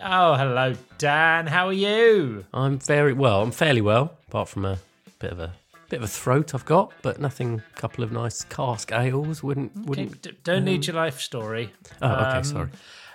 Oh, 0.00 0.34
hello, 0.34 0.74
Dan. 0.98 1.46
How 1.46 1.68
are 1.68 1.72
you? 1.72 2.44
I'm 2.52 2.78
very 2.78 3.14
well. 3.14 3.42
I'm 3.42 3.50
fairly 3.50 3.80
well, 3.80 4.16
apart 4.28 4.48
from 4.50 4.64
a 4.66 4.78
bit 5.18 5.32
of 5.32 5.40
a 5.40 5.52
bit 5.88 5.98
of 5.98 6.04
a 6.04 6.08
throat 6.08 6.54
I've 6.54 6.66
got, 6.66 6.92
but 7.00 7.18
nothing. 7.20 7.62
A 7.74 7.80
couple 7.80 8.04
of 8.04 8.12
nice 8.12 8.42
cask 8.44 8.92
ales 8.92 9.42
wouldn't 9.42 9.72
Okay, 9.74 9.84
wouldn't. 9.86 10.20
d- 10.22 10.32
don't 10.44 10.64
need 10.64 10.86
your 10.86 10.96
life 10.96 11.20
story. 11.20 11.72
Oh, 12.02 12.10
okay, 12.12 12.36
Um, 12.38 12.44
sorry. 12.44 12.68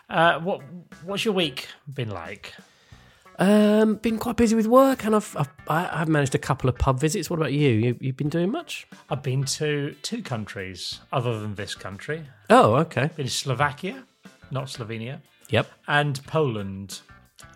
Uh, 0.10 0.40
what 0.40 0.62
What's 1.04 1.24
your 1.26 1.34
week 1.36 1.68
been 1.94 2.10
like? 2.10 2.56
Um, 3.42 3.96
been 3.96 4.20
quite 4.20 4.36
busy 4.38 4.56
with 4.56 4.68
work, 4.68 5.04
and 5.04 5.16
I've 5.16 5.36
I've, 5.36 5.50
I- 5.68 5.90
I've 6.02 6.08
managed 6.08 6.36
a 6.36 6.38
couple 6.38 6.70
of 6.70 6.78
pub 6.78 7.00
visits. 7.00 7.28
What 7.28 7.38
about 7.40 7.54
you? 7.54 7.70
You 7.70 7.98
you've 8.00 8.16
been 8.18 8.30
doing 8.30 8.52
much? 8.52 8.86
I've 9.10 9.24
been 9.24 9.44
to 9.46 9.96
two 10.04 10.22
countries 10.22 11.00
other 11.12 11.40
than 11.40 11.56
this 11.56 11.74
country. 11.74 12.24
Oh, 12.52 12.76
okay. 12.76 13.10
Been 13.16 13.26
to 13.26 13.32
Slovakia, 13.32 14.04
not 14.52 14.66
Slovenia, 14.66 15.22
Yep. 15.50 15.68
and 15.88 16.24
Poland. 16.28 17.02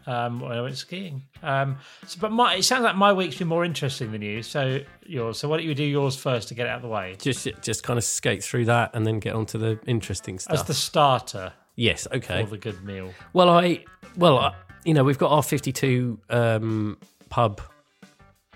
Um, 0.08 0.40
when 0.40 0.52
I 0.52 0.62
went 0.62 0.78
skiing. 0.78 1.24
Um, 1.44 1.78
so, 2.08 2.18
but 2.22 2.32
my, 2.32 2.56
it 2.56 2.64
sounds 2.64 2.84
like 2.84 2.96
my 2.96 3.12
week's 3.14 3.38
been 3.38 3.48
more 3.48 3.64
interesting 3.66 4.12
than 4.12 4.22
you. 4.22 4.42
So 4.44 4.80
yours. 5.06 5.38
So 5.40 5.48
why 5.50 5.58
don't 5.58 5.66
you 5.68 5.74
do 5.76 5.84
yours 5.84 6.16
first 6.16 6.48
to 6.50 6.54
get 6.56 6.66
it 6.68 6.70
out 6.70 6.78
of 6.78 6.82
the 6.84 6.88
way? 6.88 7.16
Just 7.20 7.48
just 7.62 7.84
kind 7.84 7.98
of 7.98 8.04
skate 8.04 8.44
through 8.44 8.66
that 8.66 8.92
and 8.96 9.06
then 9.06 9.20
get 9.20 9.34
on 9.36 9.46
to 9.48 9.58
the 9.60 9.80
interesting 9.88 10.38
stuff. 10.40 10.54
As 10.60 10.64
the 10.64 10.74
starter 10.76 11.54
yes. 11.76 12.06
for 12.08 12.16
Okay. 12.18 12.44
the 12.46 12.58
good 12.58 12.84
meal. 12.84 13.14
Well, 13.34 13.50
I 13.50 13.84
well, 14.16 14.38
I, 14.40 14.54
you 14.86 14.94
know, 14.94 15.04
we've 15.04 15.18
got 15.18 15.32
our 15.32 15.44
52 15.44 16.20
um, 16.30 16.98
pub. 17.30 17.62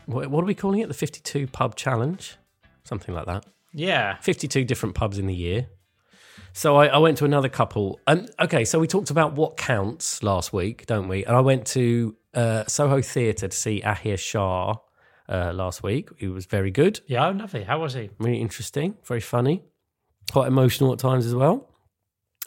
What, 0.05 0.29
what 0.29 0.43
are 0.43 0.47
we 0.47 0.55
calling 0.55 0.79
it? 0.79 0.87
The 0.87 0.93
52 0.93 1.47
pub 1.47 1.75
challenge, 1.75 2.37
something 2.83 3.13
like 3.13 3.25
that. 3.25 3.45
Yeah. 3.73 4.17
52 4.21 4.63
different 4.63 4.95
pubs 4.95 5.17
in 5.19 5.27
the 5.27 5.35
year. 5.35 5.67
So 6.53 6.77
I, 6.77 6.87
I 6.87 6.97
went 6.97 7.17
to 7.19 7.25
another 7.25 7.49
couple. 7.49 7.99
And 8.07 8.29
okay, 8.39 8.65
so 8.65 8.79
we 8.79 8.87
talked 8.87 9.11
about 9.11 9.33
what 9.33 9.57
counts 9.57 10.23
last 10.23 10.51
week, 10.53 10.85
don't 10.87 11.07
we? 11.07 11.25
And 11.25 11.35
I 11.35 11.41
went 11.41 11.65
to 11.67 12.15
uh, 12.33 12.63
Soho 12.67 13.01
Theatre 13.01 13.47
to 13.47 13.55
see 13.55 13.81
Ahir 13.81 14.17
Shah 14.17 14.75
uh, 15.27 15.53
last 15.53 15.83
week. 15.83 16.09
He 16.17 16.27
was 16.27 16.45
very 16.47 16.71
good, 16.71 17.01
Yeah, 17.05 17.27
lovely. 17.27 17.63
How 17.63 17.79
was 17.79 17.93
he? 17.93 18.09
really 18.17 18.41
interesting, 18.41 18.95
very 19.05 19.19
funny, 19.19 19.63
quite 20.31 20.47
emotional 20.47 20.91
at 20.91 20.99
times 20.99 21.25
as 21.27 21.35
well. 21.35 21.68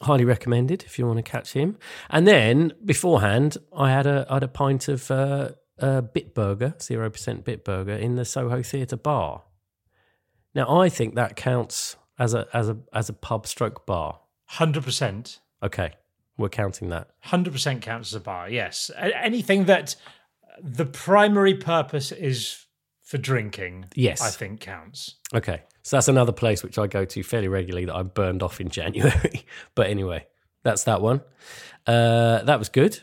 Highly 0.03 0.25
recommended 0.25 0.83
if 0.85 0.99
you 0.99 1.07
want 1.07 1.19
to 1.19 1.23
catch 1.23 1.53
him. 1.53 1.79
And 2.11 2.27
then 2.27 2.73
beforehand, 2.85 3.57
I 3.77 3.91
had 3.91 4.07
a 4.07 4.27
I 4.29 4.35
had 4.35 4.43
a 4.43 4.49
pint 4.49 4.89
of 4.89 5.11
uh, 5.11 5.51
uh, 5.79 6.03
Bitburger, 6.03 6.81
zero 6.83 7.09
percent 7.09 7.45
Bitburger, 7.45 7.99
in 7.99 8.17
the 8.17 8.25
Soho 8.25 8.63
Theatre 8.63 8.97
bar. 8.97 9.43
Now 10.55 10.81
I 10.81 10.89
think 10.89 11.15
that 11.15 11.37
counts 11.37 11.97
as 12.19 12.35
a 12.35 12.47
as 12.53 12.69
a 12.69 12.79
as 12.93 13.09
a 13.09 13.13
pub 13.13 13.47
stroke 13.47 13.87
bar. 13.87 14.21
100%. 14.53 15.39
Okay, 15.63 15.93
we're 16.37 16.49
counting 16.51 16.91
that. 16.91 17.09
100% 17.27 17.81
counts 17.81 18.11
as 18.11 18.15
a 18.15 18.21
bar, 18.21 18.51
yes. 18.51 18.91
Anything 18.99 19.65
that 19.65 19.97
the 20.61 20.85
primary 20.85 21.55
purpose 21.55 22.13
is 22.13 22.67
for 23.13 23.19
drinking, 23.19 23.85
Yes. 23.95 24.23
I 24.23 24.31
think 24.31 24.61
counts. 24.61 25.17
Okay, 25.35 25.61
so 25.83 25.97
that's 25.97 26.09
another 26.09 26.33
place 26.33 26.63
which 26.63 26.79
I 26.79 26.87
go 26.87 27.05
to 27.05 27.23
fairly 27.23 27.47
regularly 27.49 27.85
that 27.85 27.95
I 27.95 28.03
burned 28.03 28.43
off 28.43 28.59
in 28.59 28.71
January. 28.81 29.45
but 29.75 29.89
anyway, 29.91 30.27
that's 30.63 30.85
that 30.85 31.03
one. 31.03 31.21
Uh, 31.87 32.43
that 32.45 32.59
was 32.59 32.71
good. 32.71 33.01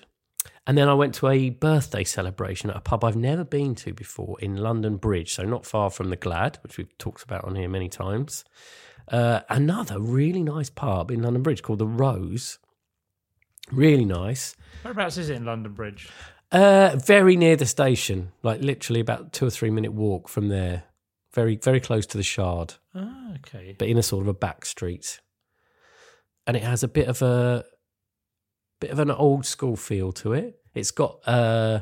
And 0.66 0.76
then 0.76 0.90
I 0.90 0.96
went 0.96 1.14
to 1.16 1.28
a 1.28 1.52
birthday 1.52 2.04
celebration 2.04 2.72
at 2.72 2.76
a 2.76 2.80
pub 2.82 3.04
I've 3.04 3.16
never 3.16 3.44
been 3.44 3.76
to 3.76 3.94
before 3.94 4.40
in 4.40 4.58
London 4.58 4.98
Bridge, 4.98 5.34
so 5.36 5.44
not 5.44 5.64
far 5.64 5.92
from 5.92 6.10
the 6.10 6.16
Glad, 6.16 6.58
which 6.64 6.78
we've 6.80 6.98
talked 6.98 7.22
about 7.24 7.44
on 7.46 7.56
here 7.56 7.70
many 7.70 7.88
times. 7.88 8.44
Uh, 9.08 9.42
another 9.48 10.00
really 10.00 10.42
nice 10.42 10.72
pub 10.72 11.12
in 11.12 11.22
London 11.22 11.44
Bridge 11.44 11.62
called 11.62 11.80
the 11.80 11.88
Rose. 11.88 12.58
Really 13.72 14.06
nice. 14.06 14.56
Whereabouts 14.82 15.18
is 15.18 15.30
it 15.30 15.36
in 15.36 15.46
London 15.46 15.74
Bridge? 15.74 16.10
Uh, 16.52 16.96
very 16.96 17.36
near 17.36 17.56
the 17.56 17.66
station, 17.66 18.32
like 18.42 18.62
literally 18.62 19.00
about 19.00 19.32
two 19.32 19.46
or 19.46 19.50
three 19.52 19.70
minute 19.70 19.94
walk 19.94 20.28
from 20.28 20.48
there. 20.50 20.84
Very, 21.34 21.58
very 21.58 21.80
close 21.80 22.08
to 22.08 22.18
the 22.18 22.24
Shard. 22.24 22.74
Ah, 22.96 23.34
okay. 23.36 23.76
but 23.78 23.88
in 23.88 23.98
a 23.98 24.04
sort 24.04 24.24
of 24.24 24.28
a 24.28 24.34
back 24.34 24.66
street. 24.66 25.20
And 26.48 26.58
it 26.58 26.64
has 26.64 26.82
a 26.82 26.88
bit 26.88 27.08
of 27.08 27.22
a 27.22 27.66
bit 28.80 28.90
of 28.90 28.98
an 29.00 29.12
old 29.12 29.46
school 29.46 29.76
feel 29.76 30.12
to 30.14 30.34
it. 30.34 30.60
It's 30.74 30.90
got 30.90 31.20
uh, 31.28 31.82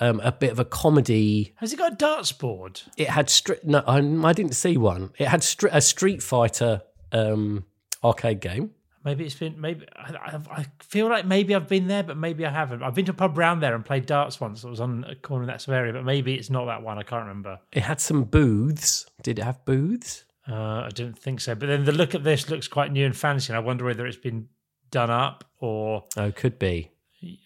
um, 0.00 0.20
a 0.20 0.32
bit 0.32 0.50
of 0.50 0.58
a 0.58 0.64
comedy. 0.64 1.54
Has 1.56 1.72
it 1.72 1.78
got 1.78 1.92
a 1.92 1.96
darts 1.96 2.32
board? 2.32 2.80
It 2.96 3.08
had 3.08 3.28
stri- 3.28 3.62
no, 3.62 3.84
I, 3.86 3.98
I 3.98 4.32
didn't 4.32 4.56
see 4.56 4.76
one. 4.76 5.10
It 5.18 5.28
had 5.28 5.40
stri- 5.42 5.70
a 5.72 5.80
Street 5.80 6.22
Fighter 6.22 6.82
um, 7.12 7.66
arcade 8.02 8.40
game. 8.40 8.70
Maybe 9.04 9.24
it's 9.24 9.34
been, 9.34 9.60
maybe, 9.60 9.84
I, 9.96 10.12
I, 10.14 10.40
I 10.60 10.66
feel 10.80 11.08
like 11.08 11.26
maybe 11.26 11.54
I've 11.54 11.68
been 11.68 11.88
there, 11.88 12.02
but 12.04 12.16
maybe 12.16 12.46
I 12.46 12.50
haven't. 12.50 12.82
I've 12.82 12.94
been 12.94 13.04
to 13.06 13.10
a 13.10 13.14
pub 13.14 13.36
round 13.36 13.62
there 13.62 13.74
and 13.74 13.84
played 13.84 14.06
darts 14.06 14.40
once. 14.40 14.62
It 14.62 14.70
was 14.70 14.80
on 14.80 15.04
a 15.08 15.14
corner 15.16 15.42
in 15.42 15.48
that 15.48 15.60
sort 15.60 15.74
of 15.76 15.80
area, 15.80 15.92
but 15.92 16.04
maybe 16.04 16.34
it's 16.34 16.50
not 16.50 16.66
that 16.66 16.82
one. 16.82 16.98
I 16.98 17.02
can't 17.02 17.22
remember. 17.22 17.58
It 17.72 17.82
had 17.82 18.00
some 18.00 18.24
booths. 18.24 19.06
Did 19.22 19.38
it 19.40 19.42
have 19.42 19.64
booths? 19.64 20.24
Uh, 20.48 20.54
I 20.86 20.88
didn't 20.94 21.18
think 21.18 21.40
so. 21.40 21.54
But 21.54 21.66
then 21.66 21.84
the 21.84 21.92
look 21.92 22.14
at 22.14 22.22
this 22.24 22.48
looks 22.50 22.68
quite 22.68 22.92
new 22.92 23.04
and 23.06 23.16
fancy, 23.16 23.52
and 23.52 23.56
I 23.56 23.60
wonder 23.60 23.84
whether 23.84 24.06
it's 24.06 24.16
been 24.16 24.48
done 24.90 25.10
up 25.10 25.44
or 25.58 26.04
Oh, 26.16 26.30
could 26.32 26.58
be. 26.58 26.90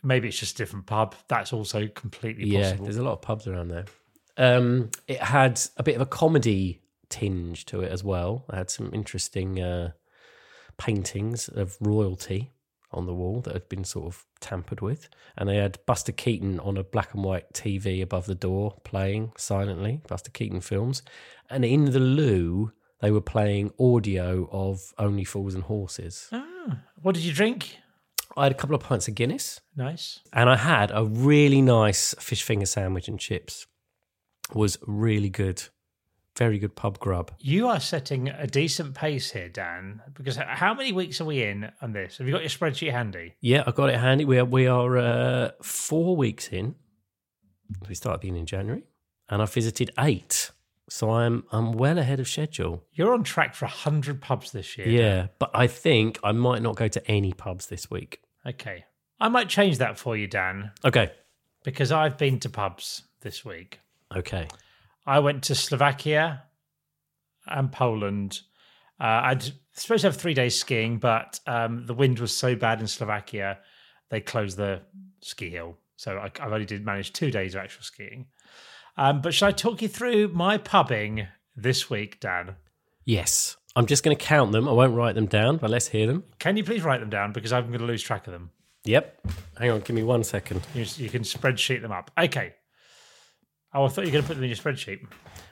maybe 0.03 0.28
it's 0.28 0.39
just 0.39 0.55
a 0.55 0.59
different 0.59 0.87
pub. 0.87 1.15
That's 1.28 1.53
also 1.53 1.87
completely 1.89 2.49
Yeah, 2.49 2.62
possible. 2.62 2.84
there's 2.84 2.97
a 2.99 3.03
lot 3.03 3.12
of 3.12 3.22
pubs 3.22 3.47
around 3.47 3.69
there. 3.69 3.84
Um, 4.39 4.91
it 5.09 5.22
had 5.22 5.61
a 5.78 5.83
bit 5.83 5.95
of 5.95 6.00
a 6.03 6.06
comedy 6.06 6.83
tinge 7.09 7.65
to 7.66 7.80
it 7.80 7.91
as 7.92 8.03
well. 8.04 8.45
It 8.53 8.57
had 8.57 8.71
some 8.71 8.91
interesting 8.92 9.60
uh, 9.60 9.92
paintings 10.78 11.49
of 11.49 11.77
royalty 11.81 12.53
on 12.93 13.07
the 13.07 13.15
wall 13.15 13.41
that 13.43 13.53
had 13.55 13.69
been 13.69 13.84
sort 13.84 14.07
of 14.07 14.25
tampered 14.41 14.81
with. 14.81 15.09
And 15.37 15.49
they 15.49 15.57
had 15.57 15.78
Buster 15.87 16.13
Keaton 16.13 16.61
on 16.61 16.77
a 16.77 16.84
black 16.84 17.13
and 17.15 17.25
white 17.25 17.53
TV 17.53 18.01
above 18.03 18.27
the 18.27 18.34
door 18.34 18.77
playing 18.84 19.33
silently, 19.37 20.01
Buster 20.09 20.31
Keaton 20.31 20.61
films. 20.61 21.03
And 21.51 21.65
in 21.65 21.87
the 21.87 22.01
loo, 22.01 22.73
they 23.01 23.11
were 23.11 23.21
playing 23.21 23.73
audio 23.78 24.49
of 24.53 24.95
Only 24.99 25.25
Fools 25.25 25.55
and 25.55 25.65
Horses. 25.65 26.28
Ah, 26.33 26.78
what 27.03 27.15
did 27.15 27.25
you 27.25 27.33
drink? 27.33 27.77
I 28.37 28.45
had 28.45 28.53
a 28.53 28.57
couple 28.57 28.77
of 28.77 28.83
pints 28.83 29.09
of 29.09 29.15
Guinness 29.15 29.61
Nice. 29.75 30.21
and 30.33 30.49
I 30.51 30.57
had 30.57 30.91
a 30.93 31.05
really 31.05 31.63
nice 31.63 32.15
fish 32.19 32.43
finger 32.43 32.67
sandwich 32.67 33.09
and 33.09 33.19
chips. 33.19 33.67
Was 34.55 34.78
really 34.87 35.28
good, 35.31 35.65
very 36.36 36.59
good 36.59 36.74
pub 36.77 36.98
grub. 36.98 37.30
You 37.41 37.68
are 37.68 37.80
setting 37.80 38.28
a 38.28 38.47
decent 38.47 38.94
pace 38.94 39.30
here, 39.30 39.48
Dan. 39.48 40.03
Because 40.15 40.36
how 40.36 40.74
many 40.74 40.92
weeks 40.92 41.21
are 41.21 41.24
we 41.24 41.42
in 41.42 41.71
on 41.80 41.92
this? 41.92 42.18
Have 42.18 42.27
you 42.27 42.33
got 42.33 42.42
your 42.42 42.50
spreadsheet 42.50 42.92
handy? 42.92 43.34
Yeah, 43.41 43.65
I 43.66 43.71
got 43.72 43.88
it 43.91 43.98
handy. 43.98 44.24
We 44.24 44.38
are 44.38 44.44
we 44.44 44.66
are 44.66 44.97
uh, 44.98 45.50
four 45.62 46.16
weeks 46.16 46.48
in. 46.48 46.74
We 47.88 47.94
started 47.94 48.21
being 48.21 48.36
in 48.36 48.47
January, 48.47 48.84
and 49.28 49.42
I 49.42 49.47
visited 49.47 49.91
eight 49.98 50.50
So 50.88 51.10
I'm 51.10 51.44
I'm 51.50 51.72
well 51.72 51.98
ahead 51.98 52.21
of 52.21 52.28
schedule. 52.28 52.84
You're 52.92 53.12
on 53.12 53.24
track 53.24 53.54
for 53.54 53.65
100 53.66 54.21
pubs 54.21 54.53
this 54.53 54.78
year. 54.78 54.89
Yeah, 54.89 55.27
but 55.39 55.50
I 55.54 55.66
think 55.66 56.18
I 56.22 56.32
might 56.32 56.62
not 56.62 56.77
go 56.77 56.86
to 56.89 57.10
any 57.10 57.32
pubs 57.32 57.66
this 57.66 57.91
week. 57.91 58.21
Okay. 58.47 58.84
I 59.18 59.28
might 59.28 59.48
change 59.48 59.78
that 59.78 59.98
for 59.98 60.16
you, 60.16 60.27
Dan, 60.28 60.71
Okay. 60.84 61.10
because 61.65 61.91
I've 61.91 62.18
been 62.18 62.39
to 62.41 62.50
pubs 62.50 63.03
this 63.22 63.44
week. 63.44 63.80
Okay. 64.15 64.47
I 65.06 65.20
went 65.20 65.44
to 65.44 65.54
Slovakia 65.54 66.42
and 67.47 67.70
Poland. 67.70 68.41
Uh, 69.00 69.20
I'd 69.24 69.42
supposed 69.72 70.03
to 70.03 70.08
have 70.08 70.16
three 70.16 70.34
days 70.34 70.58
skiing, 70.58 70.98
but 70.98 71.38
um, 71.47 71.86
the 71.86 71.94
wind 71.94 72.18
was 72.18 72.32
so 72.32 72.56
bad 72.56 72.80
in 72.80 72.86
Slovakia, 72.86 73.58
they 74.10 74.20
closed 74.20 74.56
the 74.56 74.82
ski 75.20 75.50
hill. 75.50 75.76
So 75.97 76.16
I, 76.18 76.30
I've 76.41 76.53
only 76.53 76.66
did 76.66 76.84
manage 76.84 77.12
two 77.12 77.30
days 77.30 77.54
of 77.54 77.60
actual 77.62 77.82
skiing. 77.82 78.26
Um, 78.97 79.20
but 79.20 79.34
should 79.34 79.47
I 79.47 79.53
talk 79.53 79.82
you 79.82 79.88
through 79.88 80.28
my 80.28 80.58
pubbing 80.58 81.28
this 81.54 81.91
week, 81.91 82.20
Dan? 82.20 82.56
Yes. 83.04 83.56
I'm 83.76 83.86
just 83.86 84.03
going 84.03 84.16
to 84.16 84.24
count 84.24 84.53
them. 84.53 84.66
I 84.66 84.72
won't 84.72 84.94
write 84.94 85.14
them 85.14 85.26
down, 85.26 85.58
but 85.58 85.68
let's 85.68 85.88
hear 85.88 86.06
them. 86.06 86.24
Can 86.38 86.56
you 86.56 86.64
please 86.64 86.82
write 86.82 87.00
them 87.00 87.10
down 87.10 87.32
because 87.32 87.53
I'm 87.53 87.66
going 87.66 87.80
to 87.80 87.84
lose 87.84 88.03
track 88.03 88.26
of 88.26 88.32
them. 88.32 88.50
Yep. 88.84 89.20
Hang 89.58 89.70
on, 89.70 89.80
give 89.80 89.94
me 89.94 90.03
one 90.03 90.24
second. 90.24 90.62
You, 90.74 90.86
you 90.97 91.10
can 91.10 91.22
spreadsheet 91.22 91.82
them 91.82 91.92
up. 91.92 92.10
Okay. 92.18 92.54
Oh, 93.77 93.84
I 93.84 93.89
thought 93.89 94.07
you 94.07 94.09
were 94.09 94.13
going 94.13 94.25
to 94.25 94.28
put 94.28 94.34
them 94.34 94.45
in 94.45 94.49
your 94.49 94.57
spreadsheet. 94.57 95.07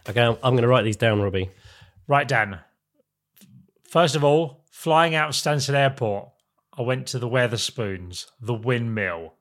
Okay, 0.09 0.23
I'm, 0.23 0.37
I'm 0.43 0.55
going 0.55 0.63
to 0.63 0.69
write 0.69 0.85
these 0.85 0.97
down, 0.97 1.21
Robbie. 1.21 1.51
Right, 2.09 2.27
Dan. 2.27 2.59
First 3.87 4.17
of 4.17 4.25
all, 4.25 4.65
flying 4.71 5.15
out 5.15 5.29
of 5.29 5.35
Stansted 5.35 5.75
Airport, 5.75 6.31
I 6.77 6.83
went 6.83 7.07
to 7.09 7.19
the 7.19 7.29
Wetherspoons, 7.29 8.27
the 8.41 8.55
windmill. 8.55 9.35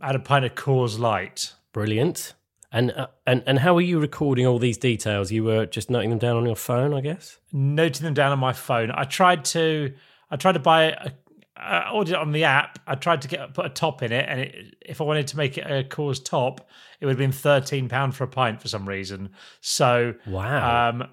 Had 0.00 0.16
a 0.16 0.18
pint 0.18 0.44
of 0.44 0.56
Coors 0.56 0.98
Light. 0.98 1.54
Brilliant. 1.72 2.34
And 2.72 2.90
uh, 2.90 3.06
and 3.26 3.44
and 3.46 3.60
how 3.60 3.74
were 3.74 3.80
you 3.80 4.00
recording 4.00 4.44
all 4.44 4.58
these 4.58 4.76
details? 4.76 5.30
You 5.30 5.44
were 5.44 5.64
just 5.64 5.88
noting 5.88 6.10
them 6.10 6.18
down 6.18 6.36
on 6.36 6.44
your 6.44 6.56
phone, 6.56 6.92
I 6.92 7.00
guess. 7.00 7.38
Noting 7.52 8.04
them 8.04 8.14
down 8.14 8.32
on 8.32 8.40
my 8.40 8.52
phone. 8.52 8.90
I 8.90 9.04
tried 9.04 9.44
to, 9.46 9.94
I 10.30 10.36
tried 10.36 10.52
to 10.52 10.58
buy 10.58 10.82
a, 10.90 11.12
I 11.56 11.90
ordered 11.90 12.12
it 12.12 12.18
on 12.18 12.32
the 12.32 12.44
app. 12.44 12.78
I 12.86 12.94
tried 12.96 13.22
to 13.22 13.28
get 13.28 13.54
put 13.54 13.66
a 13.66 13.70
top 13.70 14.02
in 14.02 14.12
it, 14.12 14.26
and 14.28 14.40
it, 14.40 14.74
if 14.80 15.00
I 15.00 15.04
wanted 15.04 15.26
to 15.28 15.36
make 15.36 15.56
it 15.56 15.62
a 15.62 15.82
Coors 15.84 16.22
top, 16.22 16.68
it 17.00 17.06
would 17.06 17.12
have 17.12 17.18
been 17.18 17.32
thirteen 17.32 17.88
pound 17.88 18.14
for 18.14 18.24
a 18.24 18.28
pint 18.28 18.60
for 18.60 18.68
some 18.68 18.88
reason. 18.88 19.30
So 19.60 20.14
Wow. 20.26 20.90
Um, 20.90 21.08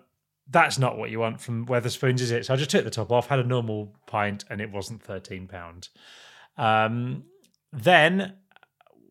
that's 0.50 0.78
not 0.78 0.98
what 0.98 1.10
you 1.10 1.19
want 1.19 1.40
from 1.40 1.66
Wetherspoons, 1.66 2.19
is 2.19 2.31
it? 2.31 2.45
So 2.45 2.54
I 2.54 2.57
just 2.57 2.69
took 2.69 2.84
the 2.84 2.92
top 2.92 3.12
off, 3.12 3.28
had 3.28 3.40
a 3.40 3.44
normal 3.44 3.95
pint, 4.07 4.44
and 4.50 4.60
it 4.60 4.72
wasn't 4.72 5.01
thirteen 5.01 5.48
pound. 5.48 5.90
Um, 6.57 7.24
then 7.72 8.34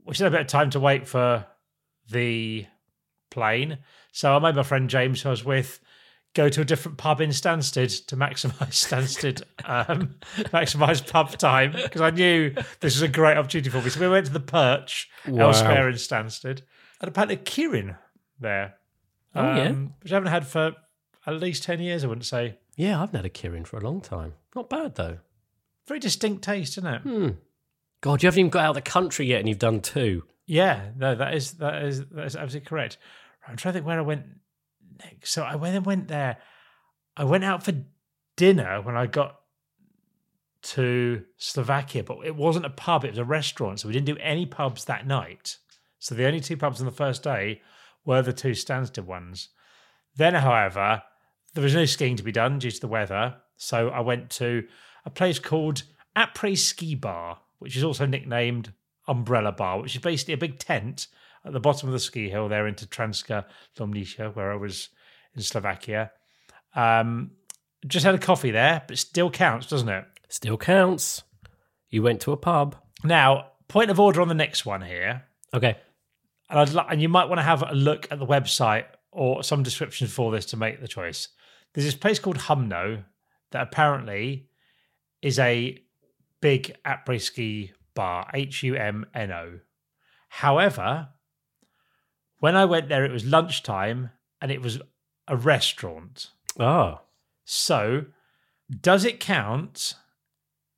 we 0.04 0.14
still 0.14 0.26
had 0.26 0.34
a 0.34 0.36
bit 0.36 0.42
of 0.42 0.46
time 0.48 0.70
to 0.70 0.80
wait 0.80 1.08
for 1.08 1.46
the 2.10 2.66
plane, 3.30 3.78
so 4.12 4.36
I 4.36 4.38
made 4.38 4.54
my 4.54 4.62
friend 4.62 4.90
James, 4.90 5.22
who 5.22 5.30
I 5.30 5.32
was 5.32 5.44
with, 5.44 5.80
go 6.34 6.48
to 6.48 6.60
a 6.62 6.64
different 6.64 6.98
pub 6.98 7.20
in 7.20 7.30
Stansted 7.30 8.06
to 8.06 8.16
maximise 8.16 8.54
Stansted, 8.70 9.42
um, 9.64 10.14
maximise 10.50 11.06
pub 11.10 11.36
time 11.36 11.72
because 11.72 12.00
I 12.00 12.10
knew 12.10 12.50
this 12.80 12.94
was 12.94 13.02
a 13.02 13.08
great 13.08 13.36
opportunity 13.36 13.68
for 13.70 13.82
me. 13.82 13.90
So 13.90 14.00
we 14.00 14.08
went 14.08 14.26
to 14.26 14.32
the 14.32 14.40
Perch 14.40 15.08
Wow. 15.26 15.48
elsewhere 15.48 15.88
in 15.88 15.94
Stansted. 15.96 16.62
Had 17.00 17.08
a 17.08 17.12
pint 17.12 17.30
of 17.32 17.44
Kirin 17.44 17.96
there. 18.40 18.74
Oh, 19.34 19.54
yeah? 19.56 19.68
um, 19.68 19.94
which 20.02 20.12
I 20.12 20.16
haven't 20.16 20.30
had 20.32 20.46
for 20.46 20.72
at 21.26 21.34
least 21.34 21.62
10 21.64 21.80
years, 21.80 22.04
I 22.04 22.06
wouldn't 22.08 22.26
say. 22.26 22.58
yeah, 22.76 23.02
I've 23.02 23.12
had 23.12 23.24
a 23.24 23.30
Kirin 23.30 23.66
for 23.66 23.76
a 23.78 23.80
long 23.80 24.00
time. 24.00 24.34
Not 24.54 24.68
bad 24.70 24.94
though. 24.94 25.18
Very 25.88 26.00
distinct 26.00 26.42
taste, 26.44 26.78
isn't 26.78 26.86
it? 26.94 27.02
Hmm. 27.02 27.28
God, 28.00 28.22
you 28.22 28.26
haven't 28.26 28.38
even 28.40 28.50
got 28.50 28.64
out 28.64 28.70
of 28.70 28.74
the 28.76 28.90
country 28.90 29.26
yet, 29.26 29.40
and 29.40 29.48
you've 29.48 29.58
done 29.58 29.80
two. 29.80 30.24
Yeah, 30.46 30.90
no, 30.96 31.14
that 31.14 31.34
is 31.34 31.52
that 31.54 31.82
is 31.84 32.04
that 32.06 32.24
is 32.26 32.34
absolutely 32.36 32.66
correct. 32.68 32.98
I'm 33.46 33.56
trying 33.56 33.72
to 33.74 33.78
think 33.78 33.86
where 33.86 33.98
I 33.98 34.02
went 34.02 34.24
So 35.24 35.42
I 35.42 35.56
went 35.56 35.76
and 35.76 35.86
went 35.86 36.08
there, 36.08 36.38
I 37.16 37.24
went 37.24 37.44
out 37.44 37.62
for 37.62 37.72
dinner 38.36 38.80
when 38.80 38.96
I 38.96 39.06
got 39.06 39.40
to 40.62 41.24
Slovakia, 41.36 42.04
but 42.04 42.18
it 42.24 42.36
wasn't 42.36 42.66
a 42.66 42.70
pub, 42.70 43.04
it 43.04 43.10
was 43.10 43.18
a 43.18 43.24
restaurant. 43.24 43.80
So 43.80 43.88
we 43.88 43.94
didn't 43.94 44.06
do 44.06 44.16
any 44.20 44.46
pubs 44.46 44.84
that 44.84 45.06
night. 45.06 45.58
So 45.98 46.14
the 46.14 46.26
only 46.26 46.40
two 46.40 46.56
pubs 46.56 46.80
on 46.80 46.86
the 46.86 46.92
first 46.92 47.22
day 47.22 47.60
were 48.04 48.22
the 48.22 48.32
two 48.32 48.52
Stansted 48.52 49.04
ones. 49.04 49.48
Then, 50.16 50.34
however, 50.34 51.02
there 51.54 51.64
was 51.64 51.74
no 51.74 51.84
skiing 51.84 52.16
to 52.16 52.22
be 52.22 52.32
done 52.32 52.58
due 52.58 52.70
to 52.70 52.80
the 52.80 52.88
weather. 52.88 53.36
So 53.56 53.88
I 53.88 54.00
went 54.00 54.30
to 54.30 54.64
a 55.04 55.10
place 55.10 55.38
called 55.38 55.82
Après 56.16 56.56
Ski 56.56 56.94
Bar, 56.94 57.40
which 57.58 57.76
is 57.76 57.84
also 57.84 58.06
nicknamed 58.06 58.72
Umbrella 59.06 59.52
Bar, 59.52 59.80
which 59.80 59.94
is 59.94 60.02
basically 60.02 60.34
a 60.34 60.38
big 60.38 60.58
tent 60.58 61.08
at 61.44 61.52
the 61.52 61.60
bottom 61.60 61.88
of 61.88 61.92
the 61.92 61.98
ski 61.98 62.28
hill 62.28 62.48
there 62.48 62.66
into 62.66 62.86
Transka 62.86 63.44
Lomnice, 63.78 64.34
where 64.34 64.52
I 64.52 64.56
was 64.56 64.88
in 65.34 65.42
Slovakia. 65.42 66.10
Um, 66.74 67.32
just 67.86 68.04
had 68.04 68.14
a 68.14 68.18
coffee 68.18 68.50
there, 68.50 68.82
but 68.86 68.98
still 68.98 69.30
counts, 69.30 69.66
doesn't 69.66 69.88
it? 69.88 70.04
Still 70.28 70.56
counts. 70.56 71.22
You 71.90 72.02
went 72.02 72.20
to 72.22 72.32
a 72.32 72.36
pub. 72.36 72.76
Now, 73.04 73.48
point 73.68 73.90
of 73.90 73.98
order 74.00 74.20
on 74.22 74.28
the 74.28 74.34
next 74.34 74.64
one 74.64 74.82
here. 74.82 75.24
Okay. 75.52 75.76
and 76.48 76.60
I'd 76.60 76.70
li- 76.70 76.86
and 76.88 77.02
you 77.02 77.08
might 77.08 77.28
want 77.28 77.38
to 77.38 77.42
have 77.42 77.62
a 77.62 77.74
look 77.74 78.06
at 78.10 78.18
the 78.18 78.26
website 78.26 78.84
or 79.10 79.42
some 79.42 79.62
description 79.62 80.06
for 80.06 80.30
this 80.30 80.46
to 80.46 80.56
make 80.56 80.80
the 80.80 80.88
choice. 80.88 81.28
There's 81.74 81.84
this 81.84 81.94
place 81.94 82.18
called 82.18 82.38
Humno 82.38 83.04
that 83.50 83.62
apparently 83.62 84.48
is 85.20 85.38
a 85.38 85.78
big 86.40 86.74
après 86.86 87.20
ski 87.20 87.72
bar, 87.94 88.30
H 88.32 88.62
U 88.62 88.74
M 88.74 89.04
N 89.14 89.32
O. 89.32 89.58
However, 90.28 91.08
when 92.42 92.56
I 92.56 92.64
went 92.64 92.88
there, 92.88 93.04
it 93.04 93.12
was 93.12 93.24
lunchtime 93.24 94.10
and 94.40 94.50
it 94.50 94.60
was 94.60 94.80
a 95.28 95.36
restaurant. 95.36 96.32
Ah. 96.58 97.02
So, 97.44 98.06
does 98.68 99.04
it 99.04 99.20
count 99.20 99.94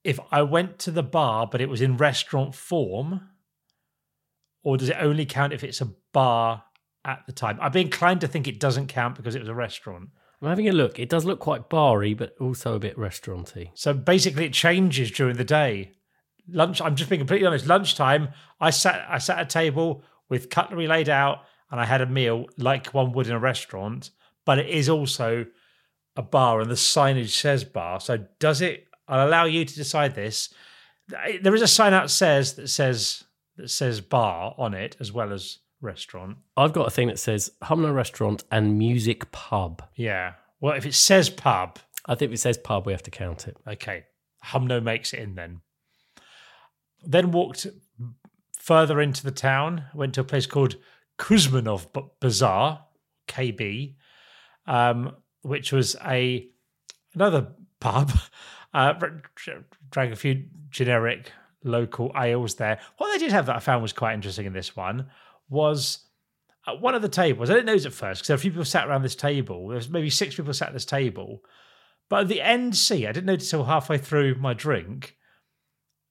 if 0.05 0.21
I 0.31 0.43
went 0.43 0.79
to 0.81 0.91
the 0.91 1.03
bar 1.03 1.49
but 1.51 1.63
it 1.63 1.71
was 1.71 1.81
in 1.81 1.97
restaurant 1.97 2.55
form? 2.55 3.31
Or 4.63 4.77
does 4.77 4.91
it 4.91 4.99
only 5.01 5.25
count 5.25 5.55
if 5.55 5.65
it's 5.65 5.81
a 5.81 5.95
bar 6.13 6.65
at 7.03 7.23
the 7.25 7.33
time? 7.33 7.59
I'd 7.63 7.73
be 7.73 7.81
inclined 7.81 8.21
to 8.21 8.29
think 8.29 8.47
it 8.47 8.61
doesn't 8.61 8.89
count 8.89 9.17
because 9.17 9.35
it 9.35 9.41
was 9.41 9.49
a 9.49 9.55
restaurant. 9.55 10.11
I'm 10.43 10.49
having 10.49 10.69
a 10.69 10.73
look. 10.73 10.99
It 10.99 11.09
does 11.09 11.25
look 11.25 11.41
quite 11.41 11.71
bar-y, 11.71 12.13
but 12.13 12.35
also 12.39 12.75
a 12.75 12.79
bit 12.79 12.99
restauranty. 12.99 13.71
So 13.73 13.95
basically, 13.95 14.45
it 14.45 14.53
changes 14.53 15.11
during 15.11 15.39
the 15.39 15.45
day. 15.45 15.93
Lunch. 16.47 16.83
I'm 16.83 16.95
just 16.95 17.09
being 17.09 17.21
completely 17.21 17.47
honest. 17.47 17.67
Lunchtime, 17.67 18.29
I 18.61 18.69
sat. 18.69 19.07
I 19.09 19.17
sat 19.17 19.39
at 19.39 19.47
a 19.47 19.49
table 19.49 20.05
with 20.29 20.51
cutlery 20.51 20.87
laid 20.87 21.09
out, 21.09 21.45
and 21.71 21.81
I 21.81 21.85
had 21.85 22.01
a 22.01 22.07
meal 22.07 22.47
like 22.57 22.95
one 22.95 23.13
would 23.13 23.27
in 23.27 23.33
a 23.33 23.39
restaurant. 23.39 24.11
But 24.45 24.59
it 24.59 24.69
is 24.69 24.89
also 24.89 25.47
a 26.17 26.23
bar, 26.23 26.61
and 26.61 26.71
the 26.71 26.75
signage 26.75 27.31
says 27.31 27.65
bar. 27.65 28.01
So 28.01 28.27
does 28.39 28.61
it? 28.61 28.87
I'll 29.09 29.27
allow 29.27 29.45
you 29.45 29.65
to 29.65 29.75
decide 29.75 30.15
this. 30.15 30.53
There 31.43 31.55
is 31.55 31.63
a 31.63 31.69
sign 31.69 31.93
out 31.93 32.11
says 32.11 32.55
that 32.55 32.69
says 32.69 33.25
that 33.57 33.71
says 33.71 34.01
bar 34.01 34.55
on 34.59 34.75
it 34.75 34.97
as 35.01 35.13
well 35.13 35.33
as 35.33 35.59
restaurant. 35.81 36.39
I've 36.57 36.73
got 36.73 36.87
a 36.87 36.91
thing 36.91 37.09
that 37.09 37.19
says 37.19 37.51
Humno 37.63 37.95
Restaurant 37.95 38.45
and 38.51 38.79
Music 38.79 39.31
Pub. 39.33 39.83
Yeah. 39.95 40.35
Well, 40.61 40.75
if 40.75 40.87
it 40.87 40.95
says 40.95 41.29
pub, 41.31 41.79
I 42.07 42.15
think 42.15 42.31
if 42.31 42.37
it 42.37 42.41
says 42.41 42.59
pub, 42.59 42.87
we 42.87 42.93
have 42.93 43.03
to 43.03 43.11
count 43.11 43.47
it. 43.47 43.57
Okay. 43.69 44.05
Humno 44.47 44.83
makes 44.83 45.13
it 45.13 45.21
in 45.21 45.35
then. 45.35 45.61
Then 47.03 47.33
walked 47.33 47.67
further 48.59 49.01
into 49.01 49.23
the 49.23 49.31
town, 49.31 49.85
went 49.95 50.15
to 50.15 50.23
a 50.23 50.25
place 50.25 50.47
called 50.47 50.77
Kuzmanov 51.19 51.93
B- 51.93 52.03
Bazaar, 52.21 52.85
KB, 53.29 53.95
um, 54.67 55.17
which 55.43 55.73
was 55.73 55.97
a 56.05 56.49
another 57.15 57.49
pub. 57.81 58.13
Uh, 58.75 58.93
drank 59.93 60.13
a 60.13 60.17
few 60.17 60.47
generic 60.69 61.31
local 61.63 62.11
ales 62.17 62.57
there. 62.57 62.81
What 62.99 63.13
they 63.13 63.19
did 63.19 63.31
have 63.31 63.47
that 63.47 63.55
I 63.55 63.61
found 63.61 63.83
was 63.83 63.93
quite 63.93 64.15
interesting 64.15 64.47
in 64.47 64.53
this 64.53 64.75
one 64.75 65.07
was 65.49 66.07
at 66.67 66.81
one 66.81 66.97
of 66.97 67.03
the 67.03 67.09
tables. 67.09 67.51
I 67.51 67.55
didn't 67.55 67.67
notice 67.67 67.87
at 67.87 67.93
first 67.93 68.21
because 68.21 68.27
there 68.27 68.35
were 68.35 68.41
a 68.41 68.43
few 68.43 68.51
people 68.51 68.65
sat 68.65 68.89
around 68.89 69.03
this 69.03 69.15
table. 69.15 69.69
There 69.69 69.77
was 69.77 69.89
maybe 69.89 70.11
six 70.11 70.35
people 70.35 70.53
sat 70.53 70.69
at 70.69 70.75
this 70.75 70.85
table. 70.85 71.45
But 72.09 72.23
at 72.23 72.29
the 72.29 72.43
end 72.43 72.77
seat, 72.77 73.07
I 73.07 73.13
didn't 73.13 73.27
notice 73.27 73.53
until 73.53 73.67
halfway 73.67 73.99
through 73.99 74.37
my 74.37 74.55
drink. 74.55 75.17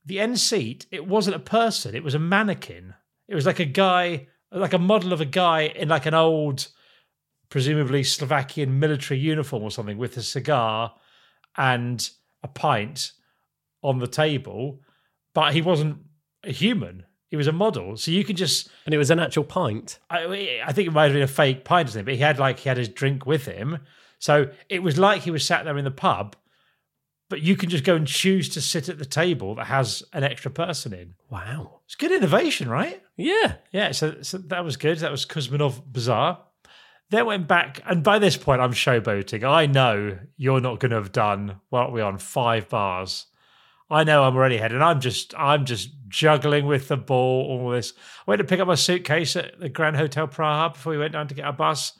The 0.05 0.19
end 0.19 0.39
seat, 0.39 0.85
it 0.91 1.07
wasn't 1.07 1.35
a 1.35 1.39
person, 1.39 1.95
it 1.95 2.03
was 2.03 2.15
a 2.15 2.19
mannequin. 2.19 2.93
It 3.27 3.35
was 3.35 3.45
like 3.45 3.59
a 3.59 3.65
guy, 3.65 4.27
like 4.53 4.73
a 4.73 4.79
model 4.79 5.13
of 5.13 5.21
a 5.21 5.25
guy 5.25 5.61
in 5.61 5.89
like 5.89 6.05
an 6.05 6.13
old, 6.13 6.67
presumably 7.49 8.03
Slovakian 8.03 8.79
military 8.79 9.19
uniform 9.19 9.63
or 9.63 9.71
something 9.71 9.97
with 9.97 10.17
a 10.17 10.21
cigar 10.21 10.93
and 11.57 12.09
a 12.43 12.47
pint 12.47 13.11
on 13.81 13.99
the 13.99 14.07
table. 14.07 14.81
But 15.33 15.53
he 15.53 15.61
wasn't 15.61 15.97
a 16.43 16.51
human. 16.51 17.05
He 17.27 17.35
was 17.35 17.47
a 17.47 17.51
model. 17.51 17.97
So 17.97 18.11
you 18.11 18.23
could 18.23 18.37
just 18.37 18.69
And 18.85 18.93
it 18.93 18.99
was 18.99 19.09
an 19.09 19.19
actual 19.19 19.43
pint. 19.43 19.97
I, 20.09 20.61
I 20.63 20.71
think 20.71 20.87
it 20.87 20.91
might 20.91 21.05
have 21.05 21.13
been 21.13 21.23
a 21.23 21.27
fake 21.27 21.65
pint 21.65 21.89
or 21.89 21.91
something, 21.91 22.05
but 22.05 22.13
he 22.13 22.19
had 22.19 22.37
like 22.37 22.59
he 22.59 22.69
had 22.69 22.77
his 22.77 22.89
drink 22.89 23.25
with 23.25 23.45
him. 23.45 23.79
So 24.19 24.51
it 24.69 24.83
was 24.83 24.97
like 24.97 25.23
he 25.23 25.31
was 25.31 25.45
sat 25.45 25.65
there 25.65 25.77
in 25.77 25.83
the 25.83 25.91
pub, 25.91 26.35
but 27.33 27.41
you 27.41 27.55
can 27.55 27.67
just 27.67 27.83
go 27.83 27.95
and 27.95 28.05
choose 28.05 28.47
to 28.47 28.61
sit 28.61 28.89
at 28.89 28.99
the 28.99 29.05
table 29.05 29.55
that 29.55 29.65
has 29.65 30.03
an 30.13 30.23
extra 30.23 30.51
person 30.51 30.93
in. 30.93 31.15
Wow. 31.31 31.79
It's 31.85 31.95
good 31.95 32.11
innovation, 32.11 32.69
right? 32.69 33.01
Yeah. 33.17 33.55
Yeah, 33.71 33.91
so, 33.91 34.21
so 34.21 34.37
that 34.37 34.63
was 34.63 34.77
good. 34.77 34.99
That 34.99 35.09
was 35.09 35.25
Kuzmanov 35.25 35.81
Bazaar. 35.83 36.43
Then 37.09 37.25
went 37.25 37.47
back, 37.47 37.81
and 37.87 38.03
by 38.03 38.19
this 38.19 38.37
point, 38.37 38.61
I'm 38.61 38.71
showboating. 38.71 39.43
I 39.43 39.65
know 39.65 40.19
you're 40.37 40.61
not 40.61 40.79
going 40.79 40.91
to 40.91 40.97
have 40.97 41.11
done 41.11 41.59
what 41.69 41.87
are 41.87 41.91
we 41.91 42.01
on 42.01 42.19
five 42.19 42.69
bars. 42.69 43.25
I 43.89 44.03
know 44.03 44.21
I'm 44.21 44.35
already 44.35 44.57
ahead, 44.57 44.71
and 44.71 44.83
I'm 44.83 45.01
just 45.01 45.33
I'm 45.35 45.65
just 45.65 45.89
juggling 46.09 46.67
with 46.67 46.87
the 46.87 46.97
ball. 46.97 47.47
All 47.49 47.71
this. 47.71 47.93
I 48.27 48.29
went 48.29 48.41
to 48.41 48.45
pick 48.45 48.59
up 48.59 48.67
my 48.67 48.75
suitcase 48.75 49.35
at 49.35 49.59
the 49.59 49.69
Grand 49.69 49.95
Hotel 49.95 50.27
Praha 50.27 50.71
before 50.73 50.91
we 50.91 50.99
went 50.99 51.13
down 51.13 51.27
to 51.29 51.33
get 51.33 51.45
our 51.45 51.53
bus. 51.53 51.93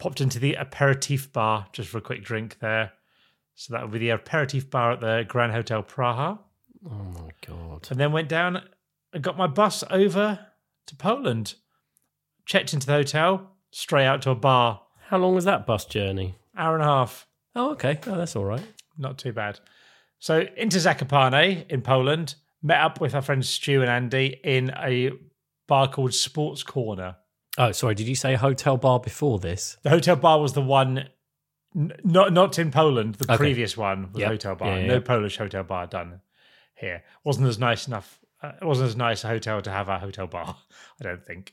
Popped 0.00 0.20
into 0.20 0.40
the 0.40 0.54
aperitif 0.54 1.32
bar 1.32 1.68
just 1.72 1.88
for 1.88 1.98
a 1.98 2.02
quick 2.02 2.24
drink 2.24 2.58
there. 2.58 2.94
So 3.60 3.74
that 3.74 3.82
would 3.82 3.92
be 3.92 3.98
the 3.98 4.08
aperitif 4.08 4.70
bar 4.70 4.92
at 4.92 5.00
the 5.00 5.26
Grand 5.28 5.52
Hotel 5.52 5.82
Praha, 5.82 6.38
Oh 6.82 6.88
my 7.12 7.28
god. 7.46 7.86
and 7.90 8.00
then 8.00 8.10
went 8.10 8.30
down 8.30 8.62
and 9.12 9.22
got 9.22 9.36
my 9.36 9.46
bus 9.46 9.84
over 9.90 10.38
to 10.86 10.96
Poland. 10.96 11.56
Checked 12.46 12.72
into 12.72 12.86
the 12.86 12.94
hotel, 12.94 13.50
straight 13.70 14.06
out 14.06 14.22
to 14.22 14.30
a 14.30 14.34
bar. 14.34 14.80
How 15.08 15.18
long 15.18 15.34
was 15.34 15.44
that 15.44 15.66
bus 15.66 15.84
journey? 15.84 16.36
Hour 16.56 16.72
and 16.76 16.82
a 16.82 16.86
half. 16.86 17.26
Oh, 17.54 17.72
okay. 17.72 18.00
Oh, 18.06 18.16
that's 18.16 18.34
all 18.34 18.46
right. 18.46 18.64
Not 18.96 19.18
too 19.18 19.34
bad. 19.34 19.60
So 20.20 20.46
into 20.56 20.78
Zakopane 20.78 21.70
in 21.70 21.82
Poland, 21.82 22.36
met 22.62 22.80
up 22.80 22.98
with 22.98 23.14
our 23.14 23.20
friends 23.20 23.46
Stu 23.46 23.82
and 23.82 23.90
Andy 23.90 24.40
in 24.42 24.70
a 24.78 25.10
bar 25.68 25.86
called 25.86 26.14
Sports 26.14 26.62
Corner. 26.62 27.16
Oh, 27.58 27.72
sorry. 27.72 27.94
Did 27.94 28.08
you 28.08 28.14
say 28.14 28.36
hotel 28.36 28.78
bar 28.78 29.00
before 29.00 29.38
this? 29.38 29.76
The 29.82 29.90
hotel 29.90 30.16
bar 30.16 30.40
was 30.40 30.54
the 30.54 30.62
one, 30.62 31.10
not 31.74 32.32
not 32.32 32.58
in 32.58 32.70
Poland. 32.70 33.14
The 33.16 33.32
Okay. 33.32 33.36
previous 33.36 33.76
one 33.76 34.12
was 34.12 34.20
Yep. 34.20 34.26
a 34.26 34.30
hotel 34.32 34.54
bar. 34.56 34.68
Yeah, 34.68 34.78
yeah, 34.80 34.86
no 34.86 34.94
yeah. 34.94 35.00
Polish 35.00 35.36
hotel 35.38 35.62
bar 35.62 35.86
done 35.86 36.20
here. 36.74 37.04
wasn't 37.24 37.46
as 37.46 37.58
nice 37.58 37.86
enough. 37.86 38.18
Uh, 38.42 38.52
it 38.60 38.64
wasn't 38.64 38.88
as 38.88 38.96
nice 38.96 39.22
a 39.24 39.28
hotel 39.28 39.60
to 39.62 39.70
have 39.70 39.88
a 39.88 39.98
hotel 39.98 40.26
bar. 40.26 40.56
I 41.00 41.04
don't 41.04 41.24
think. 41.24 41.52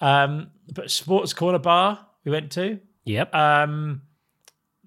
Um, 0.00 0.50
but 0.74 0.90
Sports 0.90 1.32
Corner 1.32 1.58
bar 1.58 2.06
we 2.24 2.32
went 2.32 2.52
to. 2.52 2.80
Yep. 3.04 3.34
Um, 3.34 4.02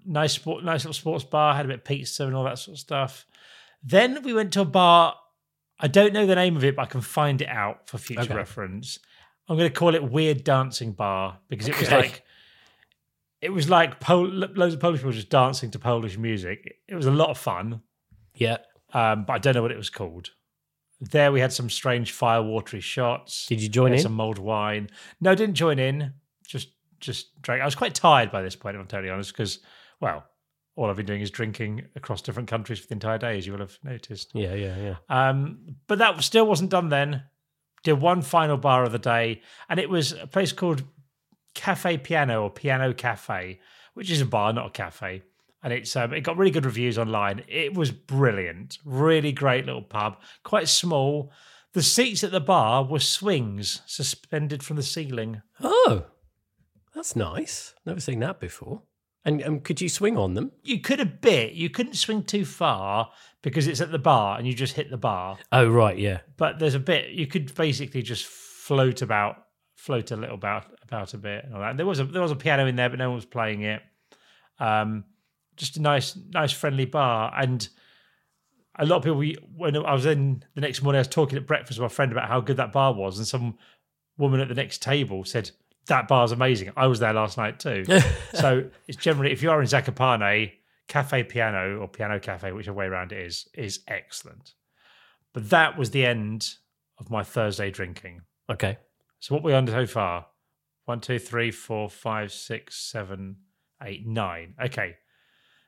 nice 0.05 0.33
sport, 0.33 0.63
nice 0.63 0.81
little 0.83 0.93
sports 0.93 1.23
bar. 1.23 1.55
Had 1.55 1.65
a 1.65 1.69
bit 1.69 1.77
of 1.79 1.83
pizza 1.85 2.25
and 2.27 2.35
all 2.35 2.43
that 2.43 2.59
sort 2.59 2.75
of 2.75 2.79
stuff. 2.79 3.25
Then 3.83 4.21
we 4.23 4.33
went 4.33 4.51
to 4.53 4.61
a 4.61 4.65
bar. 4.65 5.15
I 5.79 5.87
don't 5.87 6.11
know 6.13 6.25
the 6.25 6.35
name 6.35 6.57
of 6.57 6.63
it, 6.65 6.75
but 6.75 6.81
I 6.83 6.85
can 6.87 6.99
find 7.01 7.41
it 7.41 7.47
out 7.47 7.87
for 7.87 7.97
future 7.97 8.21
Okay. 8.23 8.35
reference. 8.35 8.99
I'm 9.47 9.57
going 9.57 9.69
to 9.71 9.73
call 9.75 9.95
it 9.95 10.03
Weird 10.03 10.43
Dancing 10.43 10.91
Bar 10.91 11.39
because 11.47 11.67
it 11.69 11.79
was 11.79 11.89
like 11.89 12.23
it 13.41 13.51
was 13.51 13.69
like 13.69 13.99
Pol- 13.99 14.27
loads 14.27 14.73
of 14.73 14.79
Polish 14.79 14.99
people 14.99 15.11
just 15.11 15.29
dancing 15.29 15.71
to 15.71 15.79
Polish 15.79 16.17
music. 16.17 16.77
It 16.87 16.95
was 16.95 17.05
a 17.05 17.11
lot 17.11 17.29
of 17.29 17.37
fun, 17.37 17.81
yeah. 18.35 18.57
um, 18.93 19.25
but 19.25 19.33
I 19.33 19.37
don't 19.37 19.55
know 19.55 19.61
what 19.61 19.71
it 19.71 19.77
was 19.77 19.89
called. 19.89 20.31
There 20.99 21.31
we 21.31 21.39
had 21.39 21.53
some 21.53 21.69
strange 21.69 22.11
fire 22.11 22.43
watery 22.43 22.81
shots. 22.81 23.45
Did 23.45 23.61
you 23.61 23.69
join 23.69 23.93
in? 23.93 23.99
Some 23.99 24.13
mulled 24.13 24.39
wine. 24.39 24.89
No, 25.21 25.33
didn't 25.33 25.55
join 25.55 25.79
in. 25.79 26.13
Just 26.45 26.69
just 26.99 27.41
drank. 27.41 27.61
I 27.61 27.65
was 27.65 27.75
quite 27.75 27.95
tired 27.95 28.31
by 28.31 28.41
this 28.41 28.55
point, 28.55 28.75
if 28.75 28.81
I'm 28.81 28.87
totally 28.87 29.09
honest, 29.09 29.31
because 29.31 29.59
well, 30.01 30.25
all 30.75 30.89
I've 30.89 30.97
been 30.97 31.05
doing 31.05 31.21
is 31.21 31.31
drinking 31.31 31.83
across 31.95 32.21
different 32.21 32.49
countries 32.49 32.79
for 32.79 32.87
the 32.87 32.93
entire 32.93 33.17
day, 33.17 33.37
as 33.37 33.45
you 33.45 33.53
will 33.53 33.59
have 33.59 33.77
noticed. 33.83 34.31
Yeah, 34.33 34.53
yeah, 34.53 34.75
yeah. 34.77 34.95
Um, 35.09 35.75
but 35.87 35.99
that 35.99 36.21
still 36.23 36.47
wasn't 36.47 36.69
done 36.69 36.89
then. 36.89 37.23
Did 37.83 37.93
one 37.93 38.21
final 38.21 38.57
bar 38.57 38.83
of 38.83 38.91
the 38.91 38.99
day, 38.99 39.41
and 39.69 39.79
it 39.79 39.89
was 39.89 40.11
a 40.11 40.27
place 40.27 40.51
called 40.51 40.83
Cafe 41.53 41.97
Piano 41.97 42.43
or 42.43 42.49
Piano 42.49 42.93
Cafe, 42.93 43.59
which 43.93 44.11
is 44.11 44.21
a 44.21 44.25
bar, 44.25 44.53
not 44.53 44.67
a 44.67 44.71
cafe. 44.71 45.23
And 45.61 45.73
it's 45.73 45.95
um, 45.95 46.13
it 46.13 46.21
got 46.21 46.37
really 46.37 46.51
good 46.51 46.65
reviews 46.65 46.97
online. 46.97 47.43
It 47.47 47.73
was 47.73 47.91
brilliant, 47.91 48.77
really 48.85 49.31
great 49.33 49.65
little 49.65 49.81
pub, 49.81 50.17
quite 50.43 50.69
small. 50.69 51.31
The 51.73 51.83
seats 51.83 52.23
at 52.23 52.31
the 52.31 52.39
bar 52.39 52.83
were 52.83 52.99
swings 52.99 53.81
suspended 53.85 54.63
from 54.63 54.77
the 54.77 54.83
ceiling. 54.83 55.41
Oh, 55.61 56.05
that's 56.95 57.15
nice. 57.15 57.73
Never 57.85 57.99
seen 57.99 58.19
that 58.21 58.39
before. 58.39 58.83
And 59.25 59.43
um, 59.43 59.59
could 59.59 59.81
you 59.81 59.89
swing 59.89 60.17
on 60.17 60.33
them? 60.33 60.51
You 60.63 60.79
could 60.79 61.01
a 61.01 61.05
bit, 61.05 61.53
you 61.53 61.69
couldn't 61.69 61.95
swing 61.95 62.23
too 62.23 62.45
far 62.45 63.11
because 63.43 63.67
it's 63.67 63.81
at 63.81 63.91
the 63.91 63.99
bar 63.99 64.37
and 64.37 64.47
you 64.47 64.53
just 64.53 64.75
hit 64.75 64.89
the 64.89 64.97
bar. 64.97 65.37
Oh, 65.51 65.67
right. 65.69 65.97
Yeah. 65.97 66.19
but 66.37 66.57
there's 66.57 66.73
a 66.73 66.79
bit 66.79 67.09
you 67.09 67.27
could 67.27 67.53
basically 67.53 68.01
just 68.01 68.25
float 68.25 69.01
about 69.01 69.35
float 69.75 70.11
a 70.11 70.15
little 70.15 70.35
about 70.35 70.65
about 70.89 71.13
a 71.13 71.17
bit 71.17 71.45
and 71.45 71.53
all 71.53 71.61
that. 71.61 71.71
And 71.71 71.79
there 71.79 71.85
was 71.85 71.99
a 71.99 72.05
there 72.05 72.21
was 72.21 72.31
a 72.31 72.35
piano 72.35 72.65
in 72.65 72.75
there 72.75 72.89
but 72.89 72.99
no 72.99 73.09
one 73.09 73.15
was 73.15 73.25
playing 73.25 73.61
it 73.61 73.81
um 74.59 75.05
just 75.55 75.77
a 75.77 75.81
nice 75.81 76.17
nice 76.33 76.51
friendly 76.51 76.85
bar 76.85 77.33
and 77.37 77.69
a 78.77 78.85
lot 78.85 78.97
of 78.97 79.03
people 79.03 79.17
we 79.17 79.35
when 79.55 79.75
i 79.77 79.93
was 79.93 80.05
in 80.05 80.43
the 80.55 80.61
next 80.61 80.81
morning 80.81 80.97
i 80.97 81.01
was 81.01 81.07
talking 81.07 81.37
at 81.37 81.47
breakfast 81.47 81.79
with 81.79 81.91
my 81.91 81.93
friend 81.93 82.11
about 82.11 82.27
how 82.27 82.41
good 82.41 82.57
that 82.57 82.73
bar 82.73 82.93
was 82.93 83.17
and 83.17 83.27
some 83.27 83.57
woman 84.17 84.39
at 84.39 84.49
the 84.49 84.53
next 84.53 84.81
table 84.81 85.23
said 85.23 85.49
that 85.87 86.07
bar's 86.07 86.31
amazing 86.31 86.71
i 86.75 86.87
was 86.87 86.99
there 86.99 87.13
last 87.13 87.37
night 87.37 87.59
too 87.59 87.85
so 88.33 88.69
it's 88.87 88.97
generally 88.97 89.31
if 89.31 89.41
you 89.41 89.49
are 89.49 89.61
in 89.61 89.67
zakopane 89.67 90.51
cafe 90.87 91.23
piano 91.23 91.77
or 91.77 91.87
piano 91.87 92.19
cafe 92.19 92.51
whichever 92.51 92.77
way 92.77 92.85
around 92.85 93.11
it 93.11 93.19
is 93.19 93.47
is 93.53 93.79
excellent 93.87 94.53
but 95.33 95.49
that 95.49 95.77
was 95.77 95.91
the 95.91 96.05
end 96.05 96.55
of 96.99 97.09
my 97.09 97.23
Thursday 97.23 97.71
drinking. 97.71 98.21
Okay. 98.49 98.77
So 99.19 99.35
what 99.35 99.43
we 99.43 99.53
on 99.53 99.67
so 99.67 99.85
far? 99.85 100.27
One, 100.89 101.01
two, 101.01 101.19
three, 101.19 101.51
four, 101.51 101.87
five, 101.87 102.31
six, 102.31 102.75
seven, 102.75 103.35
eight, 103.83 104.07
nine. 104.07 104.55
Okay. 104.59 104.95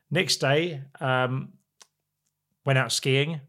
Next 0.09 0.37
day, 0.37 0.81
um, 0.99 1.49
went 2.65 2.79
out 2.79 2.91
skiing. 2.91 3.39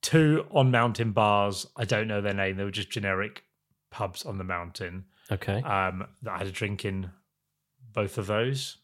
Two 0.00 0.46
on 0.52 0.70
mountain 0.70 1.10
bars. 1.10 1.66
I 1.76 1.86
don't 1.86 2.06
know 2.06 2.20
their 2.20 2.34
name. 2.34 2.56
They 2.56 2.62
were 2.62 2.70
just 2.70 2.88
generic 2.88 3.42
pubs 3.90 4.24
on 4.24 4.38
the 4.38 4.44
mountain. 4.44 5.06
Okay. 5.28 5.60
Um, 5.62 6.06
that 6.22 6.34
I 6.34 6.38
had 6.38 6.46
a 6.46 6.52
drink 6.52 6.84
in 6.84 7.10
both 7.92 8.16
of 8.16 8.28
those. 8.28 8.76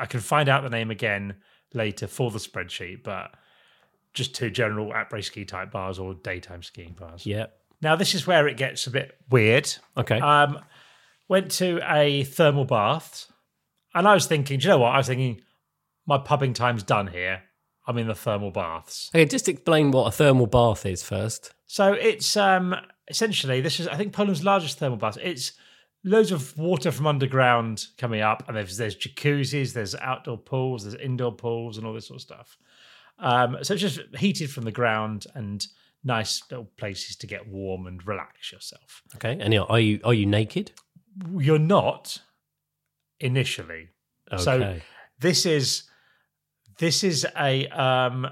I 0.00 0.06
can 0.06 0.18
find 0.18 0.48
out 0.48 0.64
the 0.64 0.68
name 0.68 0.90
again 0.90 1.36
later 1.72 2.08
for 2.08 2.32
the 2.32 2.40
spreadsheet, 2.40 3.04
but 3.04 3.30
just 4.14 4.34
two 4.34 4.50
general 4.50 4.90
après 4.90 5.22
ski 5.22 5.44
type 5.44 5.70
bars 5.70 6.00
or 6.00 6.14
daytime 6.14 6.64
skiing 6.64 6.96
bars. 6.98 7.24
yeah. 7.24 7.46
Now 7.80 7.94
this 7.94 8.16
is 8.16 8.26
where 8.26 8.48
it 8.48 8.56
gets 8.56 8.88
a 8.88 8.90
bit 8.90 9.16
weird. 9.30 9.72
Okay. 9.96 10.18
Um, 10.18 10.58
went 11.30 11.50
to 11.52 11.80
a 11.88 12.24
thermal 12.24 12.64
bath, 12.66 13.30
and 13.94 14.06
I 14.06 14.12
was 14.12 14.26
thinking, 14.26 14.58
do 14.58 14.64
you 14.64 14.70
know 14.70 14.78
what? 14.78 14.92
I 14.92 14.98
was 14.98 15.06
thinking, 15.06 15.40
my 16.04 16.18
pubbing 16.18 16.52
time's 16.52 16.82
done 16.82 17.06
here. 17.06 17.44
I'm 17.86 17.96
in 17.98 18.08
the 18.08 18.14
thermal 18.14 18.50
baths. 18.50 19.10
okay. 19.14 19.24
Just 19.24 19.48
explain 19.48 19.92
what 19.92 20.06
a 20.06 20.10
thermal 20.10 20.46
bath 20.46 20.84
is 20.84 21.02
first. 21.02 21.54
So 21.66 21.92
it's 21.92 22.36
um 22.36 22.76
essentially 23.08 23.60
this 23.60 23.80
is 23.80 23.88
I 23.88 23.96
think 23.96 24.12
Poland's 24.12 24.44
largest 24.44 24.78
thermal 24.78 24.98
bath. 24.98 25.16
It's 25.22 25.52
loads 26.04 26.30
of 26.30 26.56
water 26.58 26.90
from 26.92 27.06
underground 27.06 27.86
coming 27.96 28.20
up, 28.20 28.44
and 28.46 28.56
there's 28.56 28.76
there's 28.76 28.96
jacuzzis, 28.96 29.72
there's 29.72 29.94
outdoor 29.94 30.38
pools, 30.38 30.82
there's 30.84 30.94
indoor 30.94 31.32
pools, 31.32 31.78
and 31.78 31.86
all 31.86 31.94
this 31.94 32.08
sort 32.08 32.18
of 32.18 32.22
stuff. 32.22 32.58
Um, 33.18 33.58
so 33.62 33.74
it's 33.74 33.82
just 33.82 34.00
heated 34.16 34.50
from 34.50 34.64
the 34.64 34.72
ground 34.72 35.26
and 35.34 35.66
nice 36.04 36.42
little 36.50 36.68
places 36.76 37.16
to 37.16 37.26
get 37.26 37.48
warm 37.48 37.86
and 37.86 38.06
relax 38.06 38.52
yourself. 38.52 39.02
Okay. 39.16 39.38
And 39.40 39.54
are 39.54 39.80
you 39.80 40.00
are 40.04 40.14
you 40.14 40.26
naked? 40.26 40.72
You're 41.36 41.58
not 41.58 42.18
initially. 43.18 43.88
Okay. 44.32 44.42
So 44.42 44.80
this 45.18 45.46
is 45.46 45.84
this 46.78 47.04
is 47.04 47.26
a 47.38 47.66
um 47.68 48.26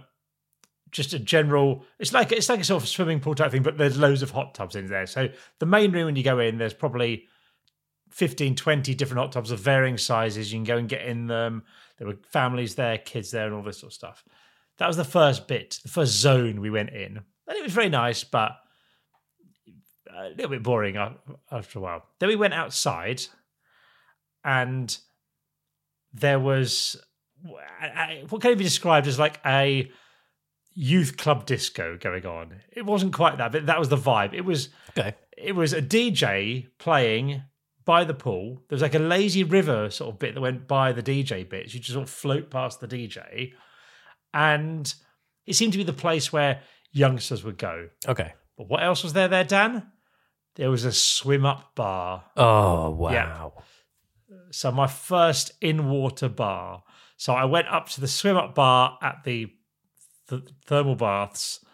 just 0.90 1.12
a 1.12 1.18
general 1.18 1.84
it's 1.98 2.12
like 2.12 2.32
it's 2.32 2.48
like 2.48 2.60
a 2.60 2.64
sort 2.64 2.82
of 2.82 2.88
swimming 2.88 3.20
pool 3.20 3.34
type 3.34 3.50
thing 3.50 3.62
but 3.62 3.76
there's 3.76 3.98
loads 3.98 4.22
of 4.22 4.30
hot 4.30 4.54
tubs 4.54 4.74
in 4.74 4.88
there. 4.88 5.06
So 5.06 5.28
the 5.58 5.66
main 5.66 5.92
room 5.92 6.06
when 6.06 6.16
you 6.16 6.22
go 6.22 6.38
in 6.38 6.58
there's 6.58 6.74
probably 6.74 7.26
15 8.10 8.54
20 8.54 8.94
different 8.94 9.20
hot 9.20 9.32
tubs 9.32 9.50
of 9.50 9.60
varying 9.60 9.98
sizes. 9.98 10.52
You 10.52 10.58
can 10.58 10.64
go 10.64 10.78
and 10.78 10.88
get 10.88 11.02
in 11.02 11.26
them. 11.26 11.64
There 11.98 12.06
were 12.06 12.16
families 12.30 12.74
there 12.74 12.98
kids 12.98 13.30
there 13.30 13.46
and 13.46 13.54
all 13.54 13.62
this 13.62 13.78
sort 13.78 13.92
of 13.92 13.94
stuff. 13.94 14.24
That 14.78 14.86
was 14.86 14.96
the 14.96 15.04
first 15.04 15.46
bit 15.46 15.78
the 15.82 15.90
first 15.90 16.12
zone 16.12 16.60
we 16.60 16.70
went 16.70 16.90
in. 16.90 17.18
And 17.48 17.56
it 17.56 17.62
was 17.62 17.72
very 17.72 17.90
nice 17.90 18.24
but 18.24 18.52
a 20.18 20.30
little 20.30 20.50
bit 20.50 20.62
boring 20.62 20.96
after 21.50 21.78
a 21.78 21.82
while 21.82 22.04
then 22.18 22.28
we 22.28 22.36
went 22.36 22.54
outside 22.54 23.22
and 24.44 24.98
there 26.12 26.40
was 26.40 26.96
what 28.28 28.40
can 28.40 28.56
be 28.58 28.64
described 28.64 29.06
as 29.06 29.18
like 29.18 29.40
a 29.46 29.90
youth 30.74 31.16
club 31.16 31.44
disco 31.44 31.98
going 31.98 32.24
on. 32.24 32.60
It 32.70 32.86
wasn't 32.86 33.12
quite 33.12 33.38
that, 33.38 33.52
but 33.52 33.66
that 33.66 33.78
was 33.78 33.88
the 33.88 33.96
vibe. 33.96 34.32
It 34.32 34.44
was 34.44 34.68
okay. 34.90 35.14
it 35.36 35.54
was 35.54 35.72
a 35.72 35.82
DJ 35.82 36.68
playing 36.78 37.42
by 37.84 38.04
the 38.04 38.14
pool. 38.14 38.62
There 38.68 38.76
was 38.76 38.82
like 38.82 38.94
a 38.94 39.00
lazy 39.00 39.44
river 39.44 39.90
sort 39.90 40.14
of 40.14 40.18
bit 40.18 40.34
that 40.34 40.40
went 40.40 40.68
by 40.68 40.92
the 40.92 41.02
DJ 41.02 41.48
bits. 41.48 41.74
You 41.74 41.80
just 41.80 41.94
sort 41.94 42.04
of 42.04 42.10
float 42.10 42.50
past 42.50 42.80
the 42.80 42.88
DJ, 42.88 43.52
and 44.32 44.92
it 45.46 45.54
seemed 45.54 45.72
to 45.72 45.78
be 45.78 45.84
the 45.84 45.92
place 45.92 46.32
where 46.32 46.60
youngsters 46.92 47.42
would 47.42 47.58
go. 47.58 47.88
Okay. 48.06 48.34
But 48.56 48.68
what 48.68 48.82
else 48.82 49.02
was 49.02 49.12
there? 49.12 49.28
There, 49.28 49.44
Dan. 49.44 49.90
There 50.58 50.70
was 50.70 50.84
a 50.84 50.92
swim 50.92 51.46
up 51.46 51.74
bar. 51.76 52.24
Oh 52.36 52.90
wow. 52.90 53.12
Yeah. 53.12 53.48
So 54.50 54.70
my 54.72 54.88
first 54.88 55.52
in 55.60 55.88
water 55.88 56.28
bar. 56.28 56.82
So 57.16 57.32
I 57.32 57.44
went 57.46 57.68
up 57.68 57.88
to 57.90 58.00
the 58.00 58.08
swim 58.08 58.36
up 58.36 58.54
bar 58.54 58.98
at 59.00 59.22
the, 59.24 59.52
the 60.26 60.42
thermal 60.66 60.96
baths, 60.96 61.64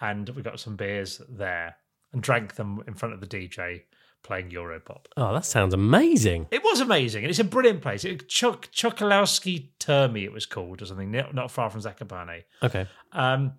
and 0.00 0.28
we 0.30 0.42
got 0.42 0.58
some 0.58 0.76
beers 0.76 1.20
there 1.28 1.76
and 2.12 2.22
drank 2.22 2.54
them 2.54 2.82
in 2.86 2.94
front 2.94 3.14
of 3.14 3.20
the 3.20 3.26
DJ. 3.26 3.82
playing 4.22 4.50
Europop. 4.50 5.06
Oh, 5.16 5.32
that 5.34 5.44
sounds 5.44 5.74
amazing. 5.74 6.46
It 6.50 6.62
was 6.64 6.80
amazing, 6.80 7.24
and 7.24 7.30
it's 7.30 7.38
a 7.38 7.44
brilliant 7.44 7.82
place. 7.82 8.04
It, 8.04 8.28
Chok 8.28 8.70
Chokolowski 8.72 9.68
Termy, 9.78 10.24
it 10.24 10.32
was 10.32 10.46
called, 10.46 10.82
or 10.82 10.86
something, 10.86 11.10
not 11.10 11.34
not 11.34 11.50
far 11.50 11.68
from 11.70 11.80
Zakopane. 11.82 12.44
Okay. 12.62 12.86
Um, 13.12 13.52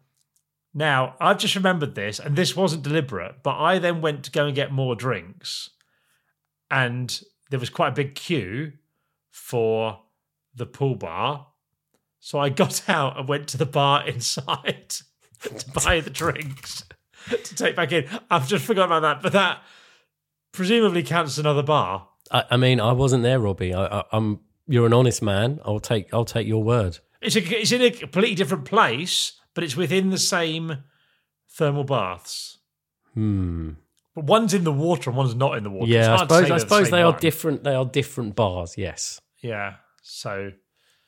now, 0.74 1.16
I've 1.20 1.38
just 1.38 1.56
remembered 1.56 1.96
this, 1.96 2.20
and 2.20 2.36
this 2.36 2.56
wasn't 2.56 2.84
deliberate, 2.84 3.44
but 3.44 3.58
I 3.58 3.78
then 3.80 4.02
went 4.02 4.24
to 4.26 4.32
go 4.32 4.46
and 4.46 4.56
get 4.56 4.72
more 4.72 4.96
drinks, 4.96 5.70
and 6.70 7.22
there 7.50 7.60
was 7.60 7.70
quite 7.70 7.90
a 7.90 7.96
big 7.96 8.16
queue 8.16 8.74
for 9.30 10.00
the 10.56 10.66
pool 10.66 10.96
bar. 10.96 11.48
So 12.20 12.40
I 12.40 12.50
got 12.64 12.90
out 12.90 13.18
and 13.20 13.28
went 13.28 13.48
to 13.50 13.58
the 13.58 13.66
bar 13.66 14.08
inside 14.08 14.96
to 15.42 15.72
buy 15.72 16.00
the 16.00 16.10
drinks 16.10 16.84
to 17.30 17.56
take 17.56 17.76
back 17.76 17.92
in. 17.92 18.08
I've 18.30 18.48
just 18.48 18.66
forgotten 18.66 18.92
about 18.92 19.02
that, 19.02 19.24
but 19.24 19.34
that 19.34 19.62
presumably 20.52 21.04
counts 21.04 21.34
as 21.34 21.40
another 21.40 21.64
bar. 21.64 22.08
I, 22.32 22.44
I 22.52 22.58
mean, 22.58 22.80
I 22.80 22.94
wasn't 22.94 23.24
there, 23.24 23.40
Robbie. 23.40 23.74
I, 23.74 23.86
I, 23.86 24.04
I'm. 24.12 24.40
You're 24.68 24.86
an 24.86 24.94
honest 24.94 25.22
man. 25.22 25.60
I'll 25.66 25.80
take. 25.80 26.14
I'll 26.14 26.24
take 26.24 26.48
your 26.48 26.64
word. 26.64 27.00
It's 27.22 27.36
a, 27.36 27.60
it's 27.60 27.72
in 27.72 27.82
a 27.82 27.92
completely 27.92 28.36
different 28.36 28.66
place, 28.66 29.34
but 29.54 29.64
it's 29.64 29.76
within 29.76 30.10
the 30.10 30.18
same 30.18 30.84
thermal 31.50 31.84
baths. 31.84 32.58
Hmm. 33.14 33.72
But 34.16 34.26
one's 34.26 34.54
in 34.54 34.64
the 34.64 34.72
water 34.72 35.10
and 35.10 35.18
one's 35.18 35.36
not 35.36 35.58
in 35.58 35.64
the 35.64 35.70
water. 35.70 35.92
Yeah, 35.92 36.16
I 36.16 36.18
suppose. 36.18 36.52
I 36.52 36.56
the 36.56 36.60
suppose 36.60 36.86
same 36.88 36.92
they 36.92 37.02
are 37.02 37.18
different. 37.18 37.64
They 37.64 37.76
are 37.76 37.86
different 37.86 38.36
bars. 38.36 38.76
Yes. 38.78 39.22
Yeah. 39.42 39.76
So 40.02 40.52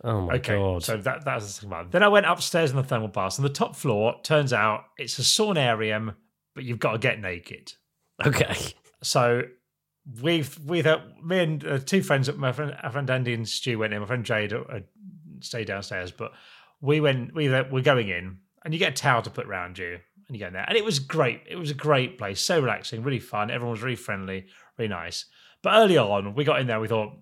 Oh 0.03 0.21
my 0.21 0.35
okay. 0.35 0.55
god. 0.55 0.83
So 0.83 0.97
that 0.97 1.23
that's 1.23 1.45
the 1.45 1.51
second 1.51 1.69
one. 1.69 1.87
Then 1.89 2.03
I 2.03 2.09
went 2.09 2.25
upstairs 2.25 2.71
in 2.71 2.77
the 2.77 2.83
thermal 2.83 3.07
baths. 3.07 3.39
On 3.39 3.43
the 3.43 3.49
top 3.49 3.75
floor, 3.75 4.15
turns 4.23 4.51
out 4.51 4.85
it's 4.97 5.17
a 5.17 5.21
saunarium, 5.21 6.15
but 6.55 6.63
you've 6.65 6.79
got 6.79 6.93
to 6.93 6.97
get 6.97 7.19
naked. 7.21 7.73
okay. 8.25 8.55
So 9.01 9.43
we've 10.21 10.57
we've 10.65 10.85
uh, 10.85 10.99
me 11.23 11.39
and 11.39 11.65
uh, 11.65 11.77
two 11.79 12.01
friends, 12.03 12.31
my 12.33 12.51
friend, 12.51 12.75
our 12.83 12.91
friend 12.91 13.09
Andy 13.09 13.33
and 13.33 13.47
Stu 13.47 13.79
went 13.79 13.93
in. 13.93 14.01
My 14.01 14.07
friend 14.07 14.25
Jade 14.25 14.53
uh, 14.53 14.79
stayed 15.39 15.67
downstairs, 15.67 16.11
but 16.11 16.31
we 16.83 16.99
went. 16.99 17.33
We 17.33 17.49
were 17.49 17.81
going 17.81 18.09
in, 18.09 18.37
and 18.63 18.73
you 18.73 18.79
get 18.79 18.91
a 18.91 18.95
towel 18.95 19.21
to 19.23 19.29
put 19.29 19.47
around 19.47 19.77
you, 19.77 19.93
and 20.27 20.35
you 20.35 20.39
go 20.39 20.47
in 20.47 20.53
there, 20.53 20.65
and 20.67 20.77
it 20.77 20.83
was 20.85 20.99
great. 20.99 21.41
It 21.49 21.55
was 21.55 21.71
a 21.71 21.75
great 21.75 22.17
place, 22.17 22.41
so 22.41 22.59
relaxing, 22.59 23.01
really 23.03 23.19
fun. 23.19 23.49
Everyone 23.49 23.71
was 23.71 23.81
really 23.81 23.95
friendly, 23.95 24.45
really 24.77 24.89
nice. 24.89 25.25
But 25.63 25.75
early 25.75 25.97
on, 25.97 26.35
we 26.35 26.43
got 26.43 26.59
in 26.59 26.67
there, 26.67 26.79
we 26.81 26.89
thought 26.89 27.13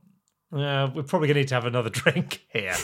uh, 0.52 0.90
we're 0.96 1.04
probably 1.04 1.28
going 1.28 1.36
to 1.36 1.42
need 1.42 1.48
to 1.50 1.56
have 1.56 1.66
another 1.66 1.90
drink 2.02 2.42
here. 2.52 2.76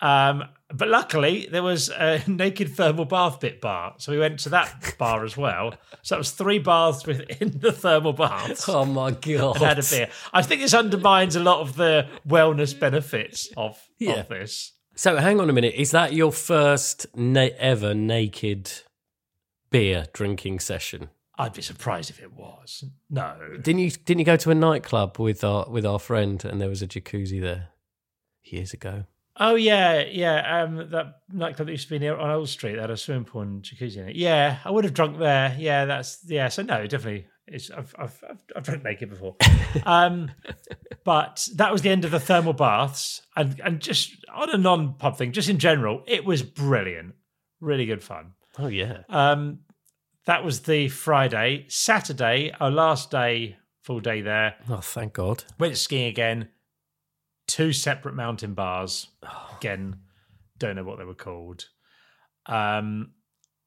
Um, 0.00 0.44
but 0.72 0.88
luckily, 0.88 1.48
there 1.50 1.62
was 1.62 1.88
a 1.88 2.22
naked 2.28 2.70
thermal 2.76 3.04
bath 3.04 3.40
bit 3.40 3.60
bar, 3.60 3.94
so 3.98 4.12
we 4.12 4.18
went 4.18 4.40
to 4.40 4.48
that 4.50 4.94
bar 4.98 5.24
as 5.24 5.36
well. 5.36 5.74
So 6.02 6.14
that 6.14 6.18
was 6.18 6.30
three 6.32 6.58
baths 6.58 7.06
within 7.06 7.58
the 7.58 7.72
thermal 7.72 8.12
baths 8.12 8.68
Oh 8.68 8.84
my 8.84 9.10
god. 9.12 9.56
and 9.56 9.64
had 9.64 9.78
a 9.78 9.82
beer. 9.82 10.08
I 10.32 10.42
think 10.42 10.60
this 10.60 10.74
undermines 10.74 11.36
a 11.36 11.40
lot 11.40 11.60
of 11.60 11.76
the 11.76 12.08
wellness 12.26 12.78
benefits 12.78 13.48
of, 13.56 13.78
Yeah. 13.98 14.20
of 14.20 14.28
this. 14.28 14.72
So 14.98 15.16
hang 15.16 15.38
on 15.38 15.48
a 15.48 15.52
minute. 15.52 15.74
Is 15.76 15.92
that 15.92 16.12
your 16.12 16.32
first 16.32 17.06
na- 17.16 17.50
ever 17.56 17.94
naked 17.94 18.72
beer 19.70 20.06
drinking 20.12 20.58
session? 20.58 21.10
I'd 21.38 21.52
be 21.52 21.62
surprised 21.62 22.10
if 22.10 22.20
it 22.20 22.32
was. 22.32 22.82
No. 23.08 23.36
Didn't 23.62 23.78
you? 23.78 23.92
Didn't 23.92 24.18
you 24.18 24.24
go 24.24 24.34
to 24.34 24.50
a 24.50 24.56
nightclub 24.56 25.20
with 25.20 25.44
our 25.44 25.70
with 25.70 25.86
our 25.86 26.00
friend 26.00 26.44
and 26.44 26.60
there 26.60 26.68
was 26.68 26.82
a 26.82 26.88
jacuzzi 26.88 27.40
there 27.40 27.68
years 28.42 28.72
ago? 28.72 29.04
Oh 29.36 29.54
yeah, 29.54 30.02
yeah. 30.02 30.62
Um, 30.64 30.90
that 30.90 31.20
nightclub 31.32 31.66
that 31.68 31.72
used 31.72 31.86
to 31.86 31.94
be 31.94 32.00
near 32.00 32.16
on 32.16 32.32
Old 32.32 32.48
Street 32.48 32.74
that 32.74 32.80
had 32.80 32.90
a 32.90 32.96
swimming 32.96 33.24
pool 33.24 33.42
and 33.42 33.62
jacuzzi 33.62 33.98
in 33.98 34.08
it. 34.08 34.16
Yeah, 34.16 34.58
I 34.64 34.72
would 34.72 34.82
have 34.82 34.94
drunk 34.94 35.20
there. 35.20 35.54
Yeah, 35.60 35.84
that's 35.84 36.18
yeah. 36.26 36.48
So 36.48 36.62
no, 36.62 36.88
definitely. 36.88 37.28
It's 37.50 37.70
I've 37.70 37.94
I've 37.98 38.22
I've, 38.28 38.38
I've 38.56 38.62
drunk 38.62 38.84
naked 38.84 39.10
before. 39.10 39.36
um, 39.84 40.30
but 41.04 41.48
that 41.54 41.72
was 41.72 41.82
the 41.82 41.90
end 41.90 42.04
of 42.04 42.10
the 42.10 42.20
thermal 42.20 42.52
baths, 42.52 43.22
and 43.36 43.60
and 43.60 43.80
just 43.80 44.16
on 44.34 44.50
a 44.50 44.58
non 44.58 44.94
pub 44.94 45.16
thing, 45.16 45.32
just 45.32 45.48
in 45.48 45.58
general, 45.58 46.02
it 46.06 46.24
was 46.24 46.42
brilliant. 46.42 47.14
Really 47.60 47.86
good 47.86 48.02
fun. 48.02 48.32
Oh 48.58 48.68
yeah. 48.68 49.02
Um, 49.08 49.60
that 50.26 50.44
was 50.44 50.60
the 50.60 50.88
Friday. 50.88 51.66
Saturday, 51.68 52.52
our 52.60 52.70
last 52.70 53.10
day, 53.10 53.56
full 53.82 54.00
day 54.00 54.20
there. 54.20 54.56
Oh 54.68 54.80
thank 54.80 55.14
God. 55.14 55.44
Went 55.58 55.76
skiing 55.76 56.06
again. 56.06 56.48
Two 57.46 57.72
separate 57.72 58.14
mountain 58.14 58.54
bars. 58.54 59.08
Again, 59.56 60.00
don't 60.58 60.76
know 60.76 60.84
what 60.84 60.98
they 60.98 61.04
were 61.04 61.14
called. 61.14 61.64
Um, 62.46 63.12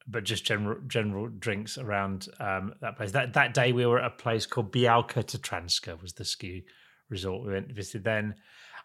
but 0.08 0.24
just 0.24 0.46
general 0.46 0.80
general 0.88 1.28
drinks 1.28 1.78
around 1.78 2.28
um, 2.40 2.74
that 2.82 2.98
place. 2.98 3.12
That 3.12 3.34
that 3.34 3.54
day 3.54 3.72
we 3.72 3.86
were 3.86 4.00
at 4.00 4.06
a 4.06 4.16
place 4.16 4.46
called 4.46 4.72
Bialka 4.72 5.24
Tatranska 5.24 6.02
was 6.02 6.14
the 6.14 6.26
ski 6.26 6.66
resort 7.10 7.46
we 7.46 7.54
went 7.54 7.68
and 7.68 7.76
visited 7.76 8.04
then. 8.04 8.36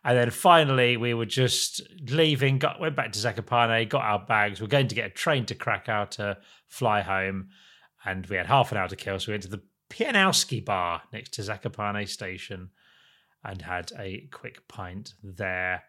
And 0.05 0.17
then 0.17 0.31
finally 0.31 0.97
we 0.97 1.15
were 1.15 1.27
just 1.27 1.81
leaving, 2.09 2.59
got 2.59 2.79
went 2.81 2.95
back 2.95 3.13
to 3.13 3.19
Zakopane, 3.19 3.89
got 3.89 4.05
our 4.05 4.25
bags. 4.25 4.61
We're 4.61 4.67
going 4.69 4.89
to 4.89 4.95
get 4.95 5.07
a 5.07 5.11
train 5.11 5.47
to 5.47 5.55
Krakow 5.55 6.05
to 6.11 6.39
fly 6.69 7.01
home. 7.01 7.49
And 8.05 8.25
we 8.27 8.37
had 8.37 8.47
half 8.47 8.71
an 8.71 8.79
hour 8.79 8.87
to 8.87 8.95
kill, 8.95 9.19
so 9.19 9.29
we 9.29 9.33
went 9.33 9.43
to 9.45 9.49
the 9.49 9.63
Pianowski 9.91 10.65
bar 10.65 11.03
next 11.13 11.33
to 11.35 11.43
Zakopane 11.43 12.09
station 12.09 12.71
and 13.43 13.63
had 13.63 13.91
a 13.99 14.29
quick 14.33 14.69
pint 14.69 15.15
there. 15.25 15.83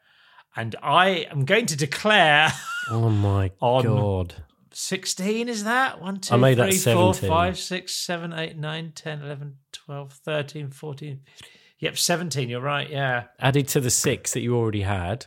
And 0.56 0.76
I 0.82 1.28
am 1.30 1.46
going 1.46 1.68
to 1.68 1.76
declare 1.78 2.52
Oh 2.90 3.10
my 3.10 3.52
On- 3.60 3.84
God. 3.84 4.36
16 4.80 5.50
is 5.50 5.64
that? 5.64 6.00
1, 6.02 6.20
2, 6.20 6.34
I 6.36 6.38
made 6.38 6.60
that 6.60 6.72
3, 6.72 6.94
4, 6.94 7.14
5, 7.16 7.58
6, 7.58 7.94
7, 7.94 8.32
8, 8.34 8.58
9, 8.58 8.92
10, 8.94 9.22
11, 9.24 9.56
12, 9.72 10.14
13, 10.14 10.70
14, 10.70 11.20
15. 11.36 11.50
Yep, 11.80 11.98
17. 11.98 12.48
You're 12.50 12.62
right. 12.62 12.88
Yeah. 12.88 13.24
Added 13.40 13.68
to 13.70 13.80
the 13.80 13.90
six 13.90 14.34
that 14.34 14.42
you 14.42 14.56
already 14.56 14.82
had. 14.82 15.26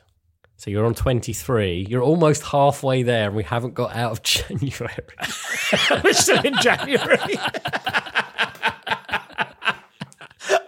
So 0.57 0.71
you're 0.71 0.87
on 0.87 0.95
23. 0.95 1.85
You're 1.89 2.01
almost 2.03 2.45
halfway 2.45 3.03
there, 3.03 3.27
and 3.27 3.35
we 3.35 3.43
haven't 3.43 3.75
got 3.75 3.97
out 3.97 4.13
of 4.13 4.23
January. 4.25 4.95
We're 6.05 6.13
still 6.13 6.43
in 6.43 6.55
January. 6.61 7.19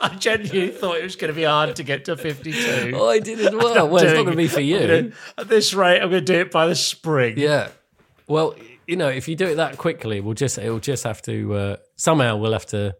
I 0.01 0.17
genuinely 0.19 0.71
thought 0.73 0.97
it 0.97 1.05
was 1.05 1.15
going 1.15 1.33
to 1.33 1.37
be 1.37 1.45
hard 1.45 1.77
to 1.77 1.85
get 1.85 2.05
to 2.07 2.17
52. 2.17 2.97
I 3.01 3.21
did 3.21 3.39
as 3.39 3.55
well. 3.55 3.89
Well, 3.89 4.03
it's 4.03 4.13
not 4.13 4.25
going 4.25 4.31
to 4.33 4.37
be 4.37 4.49
for 4.49 4.61
you. 4.61 4.79
gonna- 4.81 5.13
at 5.39 5.49
this 5.49 5.73
rate, 5.73 6.01
I'm 6.01 6.11
going 6.11 6.25
to 6.25 6.33
do 6.33 6.41
it 6.41 6.51
by 6.51 6.67
the 6.67 6.75
spring. 6.75 7.39
Yeah. 7.39 7.69
Well, 8.27 8.55
you 8.87 8.97
know, 8.97 9.09
if 9.09 9.29
you 9.29 9.37
do 9.37 9.47
it 9.47 9.57
that 9.57 9.79
quickly, 9.79 10.21
we'll 10.21 10.35
just 10.35 10.59
it'll 10.59 10.79
just 10.79 11.05
have 11.05 11.23
to 11.23 11.55
uh, 11.55 11.77
somehow 11.97 12.37
we'll 12.37 12.53
have 12.53 12.67
to 12.67 12.97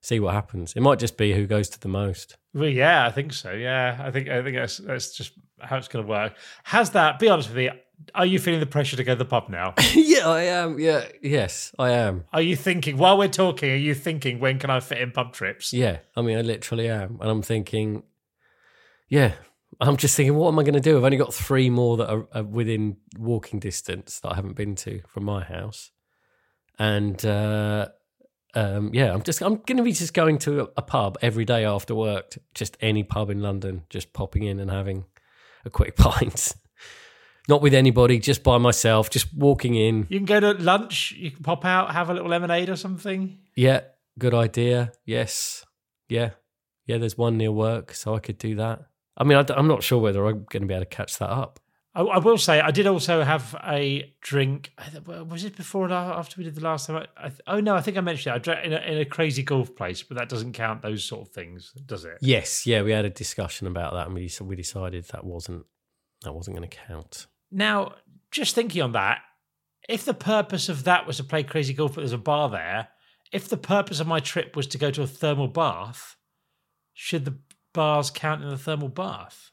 see 0.00 0.20
what 0.20 0.34
happens. 0.34 0.74
It 0.74 0.80
might 0.80 0.98
just 0.98 1.16
be 1.16 1.32
who 1.32 1.46
goes 1.46 1.68
to 1.70 1.80
the 1.80 1.88
most. 1.88 2.36
Well, 2.54 2.68
yeah, 2.68 3.06
I 3.06 3.10
think 3.10 3.32
so. 3.32 3.52
Yeah, 3.52 4.00
I 4.00 4.10
think 4.10 4.28
I 4.28 4.42
think 4.42 4.56
that's 4.56 4.78
that's 4.78 5.14
just 5.14 5.32
how 5.60 5.76
it's 5.76 5.88
going 5.88 6.04
to 6.04 6.08
work. 6.08 6.34
Has 6.64 6.90
that? 6.90 7.18
Be 7.18 7.28
honest 7.28 7.48
with 7.48 7.56
me. 7.58 7.70
Are 8.14 8.26
you 8.26 8.38
feeling 8.38 8.60
the 8.60 8.66
pressure 8.66 8.96
to 8.96 9.04
go 9.04 9.14
to 9.14 9.18
the 9.18 9.24
pub 9.24 9.48
now? 9.48 9.72
yeah, 9.94 10.28
I 10.28 10.42
am. 10.42 10.78
Yeah, 10.78 11.06
yes, 11.22 11.72
I 11.78 11.92
am. 11.92 12.24
Are 12.32 12.42
you 12.42 12.54
thinking 12.54 12.98
while 12.98 13.16
we're 13.16 13.28
talking? 13.28 13.70
Are 13.70 13.76
you 13.76 13.94
thinking 13.94 14.38
when 14.38 14.58
can 14.58 14.68
I 14.68 14.80
fit 14.80 14.98
in 14.98 15.12
pub 15.12 15.32
trips? 15.32 15.72
Yeah, 15.72 15.98
I 16.14 16.20
mean, 16.20 16.36
I 16.36 16.42
literally 16.42 16.90
am, 16.90 17.18
and 17.22 17.30
I'm 17.30 17.40
thinking, 17.40 18.02
yeah, 19.08 19.32
I'm 19.80 19.96
just 19.96 20.16
thinking, 20.16 20.34
what 20.34 20.48
am 20.48 20.58
I 20.58 20.62
going 20.62 20.74
to 20.74 20.80
do? 20.80 20.96
I've 20.96 21.04
only 21.04 21.16
got 21.16 21.34
three 21.34 21.68
more 21.70 21.96
that 21.98 22.10
are, 22.10 22.26
are 22.32 22.42
within 22.42 22.96
walking 23.18 23.60
distance 23.60 24.20
that 24.20 24.32
I 24.32 24.34
haven't 24.34 24.56
been 24.56 24.74
to 24.76 25.02
from 25.08 25.24
my 25.24 25.44
house, 25.44 25.90
and 26.78 27.24
uh, 27.24 27.88
um, 28.54 28.90
yeah, 28.94 29.12
I'm 29.12 29.22
just 29.22 29.42
I'm 29.42 29.56
going 29.56 29.76
to 29.76 29.82
be 29.82 29.92
just 29.92 30.14
going 30.14 30.38
to 30.38 30.62
a, 30.62 30.68
a 30.78 30.82
pub 30.82 31.18
every 31.20 31.44
day 31.44 31.64
after 31.64 31.94
work, 31.94 32.38
just 32.54 32.76
any 32.80 33.02
pub 33.02 33.28
in 33.28 33.42
London, 33.42 33.84
just 33.90 34.12
popping 34.12 34.44
in 34.44 34.58
and 34.60 34.70
having 34.70 35.04
a 35.64 35.70
quick 35.70 35.96
pint. 35.96 36.54
Not 37.48 37.62
with 37.62 37.74
anybody, 37.74 38.18
just 38.18 38.42
by 38.42 38.58
myself, 38.58 39.08
just 39.08 39.32
walking 39.32 39.76
in. 39.76 40.06
You 40.08 40.18
can 40.18 40.26
go 40.26 40.40
to 40.40 40.52
lunch. 40.54 41.12
You 41.12 41.30
can 41.30 41.44
pop 41.44 41.64
out, 41.64 41.92
have 41.92 42.10
a 42.10 42.14
little 42.14 42.28
lemonade 42.28 42.68
or 42.68 42.74
something. 42.76 43.38
Yeah, 43.54 43.82
good 44.18 44.34
idea. 44.34 44.92
Yes. 45.04 45.64
Yeah. 46.08 46.30
Yeah, 46.86 46.98
there's 46.98 47.16
one 47.16 47.36
near 47.36 47.52
work, 47.52 47.94
so 47.94 48.16
I 48.16 48.18
could 48.18 48.38
do 48.38 48.56
that. 48.56 48.80
I 49.16 49.24
mean, 49.24 49.38
I, 49.38 49.58
am 49.58 49.68
not 49.68 49.82
sure 49.82 49.98
whether 49.98 50.24
I'm 50.26 50.44
going 50.50 50.62
to 50.62 50.66
be 50.66 50.74
able 50.74 50.84
to 50.84 50.90
catch 50.90 51.18
that 51.18 51.30
up. 51.30 51.60
I, 51.94 52.02
I 52.02 52.18
will 52.18 52.36
say 52.36 52.60
I 52.60 52.70
did 52.70 52.86
also 52.86 53.22
have 53.24 53.58
a 53.64 54.12
drink. 54.20 54.72
Was 55.06 55.44
it 55.44 55.56
before 55.56 55.88
or 55.88 55.92
after 55.92 56.36
we 56.38 56.44
did 56.44 56.54
the 56.54 56.60
last 56.60 56.86
time? 56.86 57.06
I, 57.16 57.26
I, 57.26 57.32
oh 57.46 57.60
no, 57.60 57.74
I 57.74 57.80
think 57.80 57.96
I 57.96 58.02
mentioned 58.02 58.34
it. 58.34 58.36
I 58.36 58.38
drank 58.38 58.66
in 58.66 58.72
a, 58.74 58.80
in 58.80 58.98
a 58.98 59.04
crazy 59.04 59.42
golf 59.42 59.74
place, 59.74 60.02
but 60.02 60.18
that 60.18 60.28
doesn't 60.28 60.52
count 60.52 60.82
those 60.82 61.02
sort 61.02 61.26
of 61.26 61.32
things, 61.32 61.72
does 61.86 62.04
it? 62.04 62.18
Yes, 62.20 62.66
yeah, 62.66 62.82
we 62.82 62.92
had 62.92 63.06
a 63.06 63.10
discussion 63.10 63.66
about 63.66 63.94
that, 63.94 64.06
and 64.06 64.14
we 64.14 64.30
we 64.42 64.56
decided 64.56 65.06
that 65.06 65.24
wasn't 65.24 65.64
that 66.22 66.34
wasn't 66.34 66.56
going 66.56 66.68
to 66.68 66.76
count. 66.76 67.26
Now, 67.50 67.94
just 68.30 68.54
thinking 68.54 68.82
on 68.82 68.92
that, 68.92 69.20
if 69.88 70.04
the 70.04 70.14
purpose 70.14 70.68
of 70.68 70.84
that 70.84 71.06
was 71.06 71.16
to 71.16 71.24
play 71.24 71.42
crazy 71.42 71.72
golf, 71.72 71.94
but 71.94 72.02
there's 72.02 72.12
a 72.12 72.18
bar 72.18 72.50
there, 72.50 72.88
if 73.32 73.48
the 73.48 73.56
purpose 73.56 74.00
of 74.00 74.06
my 74.06 74.20
trip 74.20 74.54
was 74.54 74.66
to 74.68 74.78
go 74.78 74.90
to 74.90 75.02
a 75.02 75.06
thermal 75.06 75.48
bath, 75.48 76.16
should 76.92 77.24
the 77.24 77.38
bars 77.76 78.10
count 78.10 78.42
in 78.42 78.48
the 78.48 78.58
thermal 78.58 78.88
bath? 78.88 79.52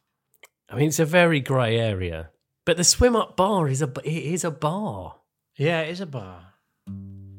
I 0.69 0.75
mean, 0.75 0.87
it's 0.87 0.99
a 0.99 1.05
very 1.05 1.39
grey 1.39 1.77
area, 1.77 2.31
but 2.65 2.77
the 2.77 2.83
swim 2.83 3.15
up 3.15 3.37
bar 3.37 3.67
is 3.67 3.83
a 3.83 3.91
it 4.03 4.23
is 4.33 4.43
a 4.43 4.49
bar. 4.49 5.17
Yeah, 5.55 5.81
it 5.81 5.91
is 5.91 6.01
a 6.01 6.07
bar. 6.07 6.53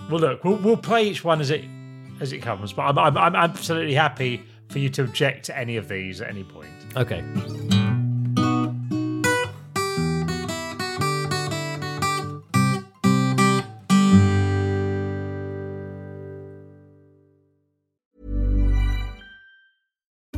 Well, 0.08 0.20
look, 0.20 0.44
we'll, 0.44 0.56
we'll 0.56 0.76
play 0.76 1.08
each 1.08 1.24
one 1.24 1.40
as 1.40 1.50
it 1.50 1.64
as 2.20 2.32
it 2.32 2.38
comes. 2.38 2.72
But 2.72 2.82
I'm, 2.82 2.98
I'm, 2.98 3.16
I'm 3.16 3.34
absolutely 3.34 3.94
happy 3.94 4.44
for 4.68 4.78
you 4.78 4.90
to 4.90 5.02
object 5.02 5.46
to 5.46 5.58
any 5.58 5.76
of 5.76 5.88
these 5.88 6.20
at 6.20 6.28
any 6.28 6.44
point. 6.44 6.70
Okay. 6.96 7.83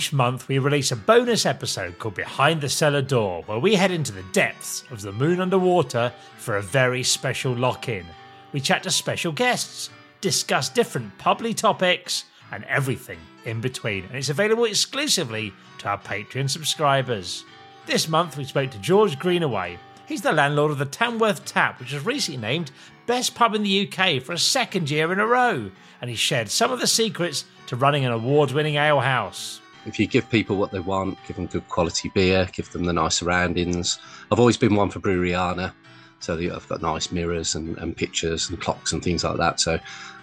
Each 0.00 0.14
month, 0.14 0.48
we 0.48 0.58
release 0.58 0.92
a 0.92 0.96
bonus 0.96 1.44
episode 1.44 1.98
called 1.98 2.14
Behind 2.14 2.62
the 2.62 2.70
Cellar 2.70 3.02
Door, 3.02 3.42
where 3.44 3.58
we 3.58 3.74
head 3.74 3.90
into 3.90 4.12
the 4.12 4.24
depths 4.32 4.82
of 4.90 5.02
the 5.02 5.12
moon 5.12 5.42
underwater 5.42 6.10
for 6.38 6.56
a 6.56 6.62
very 6.62 7.02
special 7.02 7.52
lock 7.52 7.86
in. 7.86 8.06
We 8.52 8.60
chat 8.60 8.82
to 8.84 8.90
special 8.90 9.30
guests, 9.30 9.90
discuss 10.22 10.70
different 10.70 11.18
public 11.18 11.58
topics, 11.58 12.24
and 12.50 12.64
everything 12.64 13.18
in 13.44 13.60
between. 13.60 14.06
And 14.06 14.14
it's 14.14 14.30
available 14.30 14.64
exclusively 14.64 15.52
to 15.80 15.88
our 15.88 15.98
Patreon 15.98 16.48
subscribers. 16.48 17.44
This 17.84 18.08
month, 18.08 18.38
we 18.38 18.44
spoke 18.44 18.70
to 18.70 18.78
George 18.78 19.18
Greenaway. 19.18 19.78
He's 20.06 20.22
the 20.22 20.32
landlord 20.32 20.70
of 20.70 20.78
the 20.78 20.86
Tamworth 20.86 21.44
Tap, 21.44 21.78
which 21.78 21.92
was 21.92 22.06
recently 22.06 22.40
named 22.40 22.70
Best 23.04 23.34
Pub 23.34 23.54
in 23.54 23.62
the 23.64 23.86
UK 23.86 24.22
for 24.22 24.32
a 24.32 24.38
second 24.38 24.88
year 24.88 25.12
in 25.12 25.20
a 25.20 25.26
row. 25.26 25.70
And 26.00 26.08
he 26.08 26.16
shared 26.16 26.48
some 26.48 26.72
of 26.72 26.80
the 26.80 26.86
secrets 26.86 27.44
to 27.66 27.76
running 27.76 28.06
an 28.06 28.12
award 28.12 28.52
winning 28.52 28.76
ale 28.76 29.00
house. 29.00 29.60
If 29.86 29.98
you 29.98 30.06
give 30.06 30.28
people 30.28 30.56
what 30.56 30.70
they 30.70 30.80
want, 30.80 31.18
give 31.26 31.36
them 31.36 31.46
good 31.46 31.68
quality 31.68 32.10
beer, 32.14 32.48
give 32.52 32.70
them 32.72 32.84
the 32.84 32.92
nice 32.92 33.16
surroundings. 33.16 33.98
I've 34.30 34.40
always 34.40 34.56
been 34.56 34.74
one 34.74 34.90
for 34.90 35.00
Breweriana, 35.00 35.72
so 36.18 36.38
I've 36.38 36.68
got 36.68 36.82
nice 36.82 37.10
mirrors 37.10 37.54
and, 37.54 37.78
and 37.78 37.96
pictures 37.96 38.50
and 38.50 38.60
clocks 38.60 38.92
and 38.92 39.02
things 39.02 39.24
like 39.24 39.38
that. 39.38 39.58
So, 39.58 39.78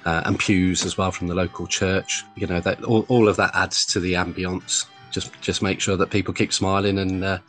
uh, 0.06 0.22
and 0.26 0.38
pews 0.38 0.86
as 0.86 0.98
well 0.98 1.12
from 1.12 1.28
the 1.28 1.36
local 1.36 1.66
church. 1.66 2.24
You 2.36 2.48
know, 2.48 2.60
that 2.62 2.84
all, 2.84 3.06
all 3.10 3.28
of 3.28 3.36
that 3.38 3.56
adds 3.56 3.86
to 3.88 4.00
the 4.00 4.14
ambience. 4.14 4.86
Just 5.10 5.34
just 5.42 5.62
make 5.62 5.80
sure 5.80 5.98
that 5.98 6.12
people 6.12 6.34
keep 6.34 6.54
smiling 6.54 7.00
and 7.00 7.24
uh, 7.24 7.40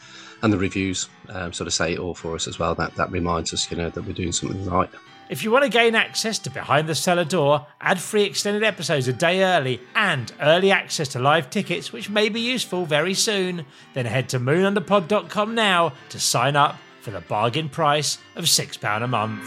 and 0.43 0.53
the 0.53 0.59
reviews 0.59 1.09
um, 1.29 1.53
sort 1.53 1.67
of 1.67 1.75
say 1.75 1.93
it 1.93 1.99
all 1.99 2.15
for 2.15 2.35
us 2.35 2.49
as 2.49 2.59
well. 2.59 2.75
That 2.75 2.95
that 2.95 3.11
reminds 3.11 3.53
us, 3.53 3.71
you 3.71 3.77
know, 3.77 3.91
that 3.91 4.03
we're 4.03 4.13
doing 4.13 4.33
something 4.33 4.65
right. 4.65 4.89
If 5.29 5.45
you 5.45 5.51
want 5.51 5.65
to 5.65 5.71
gain 5.71 5.95
access 5.95 6.39
to 6.39 6.51
Behind 6.51 6.89
the 6.89 6.95
Cellar 6.95 7.27
Door, 7.27 7.67
ad 7.83 8.01
free 8.01 8.23
extended 8.23 8.65
episodes 8.65 9.09
a 9.09 9.13
day 9.13 9.45
early, 9.45 9.79
and 9.95 10.33
early 10.41 10.71
access 10.71 11.07
to 11.09 11.19
live 11.19 11.51
tickets, 11.51 11.93
which 11.93 12.09
may 12.09 12.31
be 12.31 12.41
useful 12.41 12.87
very 12.87 13.13
soon, 13.13 13.67
then 13.93 14.07
head 14.07 14.31
to 14.31 14.41
moonunderpod.com 14.41 15.55
now 15.55 15.93
to 16.09 16.19
sign 16.19 16.57
up 16.57 16.77
for 17.03 17.11
the 17.11 17.21
bargain 17.21 17.69
price 17.69 18.17
of 18.37 18.47
£6 18.47 19.03
a 19.03 19.07
month. 19.07 19.45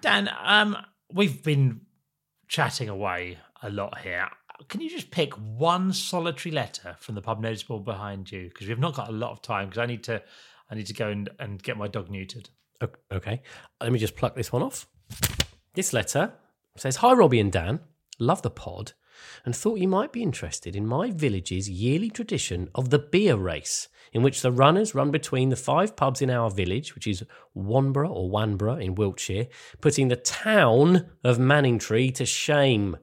Dan, 0.00 0.30
um, 0.42 0.74
we've 1.12 1.42
been 1.42 1.82
chatting 2.48 2.88
away 2.88 3.36
a 3.62 3.68
lot 3.68 3.98
here. 3.98 4.26
Can 4.68 4.80
you 4.80 4.88
just 4.88 5.10
pick 5.10 5.34
one 5.34 5.92
solitary 5.92 6.54
letter 6.54 6.96
from 6.98 7.14
the 7.14 7.22
pub 7.22 7.40
notice 7.40 7.62
board 7.62 7.84
behind 7.84 8.32
you? 8.32 8.48
Because 8.48 8.68
we've 8.68 8.78
not 8.78 8.94
got 8.94 9.08
a 9.08 9.12
lot 9.12 9.32
of 9.32 9.42
time. 9.42 9.68
Because 9.68 9.82
I 9.82 9.86
need 9.86 10.04
to, 10.04 10.22
I 10.70 10.74
need 10.74 10.86
to 10.86 10.94
go 10.94 11.08
and, 11.08 11.28
and 11.38 11.62
get 11.62 11.76
my 11.76 11.88
dog 11.88 12.08
neutered. 12.08 12.48
Okay. 13.12 13.42
Let 13.80 13.92
me 13.92 13.98
just 13.98 14.16
pluck 14.16 14.34
this 14.34 14.52
one 14.52 14.62
off. 14.62 14.86
This 15.74 15.92
letter 15.92 16.32
says 16.76 16.96
Hi, 16.96 17.12
Robbie 17.12 17.40
and 17.40 17.52
Dan. 17.52 17.80
Love 18.18 18.42
the 18.42 18.50
pod 18.50 18.92
and 19.44 19.54
thought 19.54 19.78
you 19.78 19.88
might 19.88 20.12
be 20.12 20.22
interested 20.22 20.74
in 20.74 20.86
my 20.86 21.10
village's 21.10 21.68
yearly 21.68 22.10
tradition 22.10 22.68
of 22.74 22.90
the 22.90 22.98
beer 22.98 23.36
race, 23.36 23.88
in 24.12 24.22
which 24.22 24.42
the 24.42 24.52
runners 24.52 24.94
run 24.94 25.10
between 25.10 25.48
the 25.48 25.56
five 25.56 25.96
pubs 25.96 26.22
in 26.22 26.30
our 26.30 26.50
village, 26.50 26.94
which 26.94 27.06
is 27.06 27.24
Wanborough 27.54 28.10
or 28.10 28.30
Wanborough 28.30 28.82
in 28.82 28.94
Wiltshire, 28.94 29.48
putting 29.80 30.08
the 30.08 30.16
town 30.16 31.10
of 31.24 31.38
Manningtree 31.38 32.14
to 32.14 32.24
shame. 32.26 32.96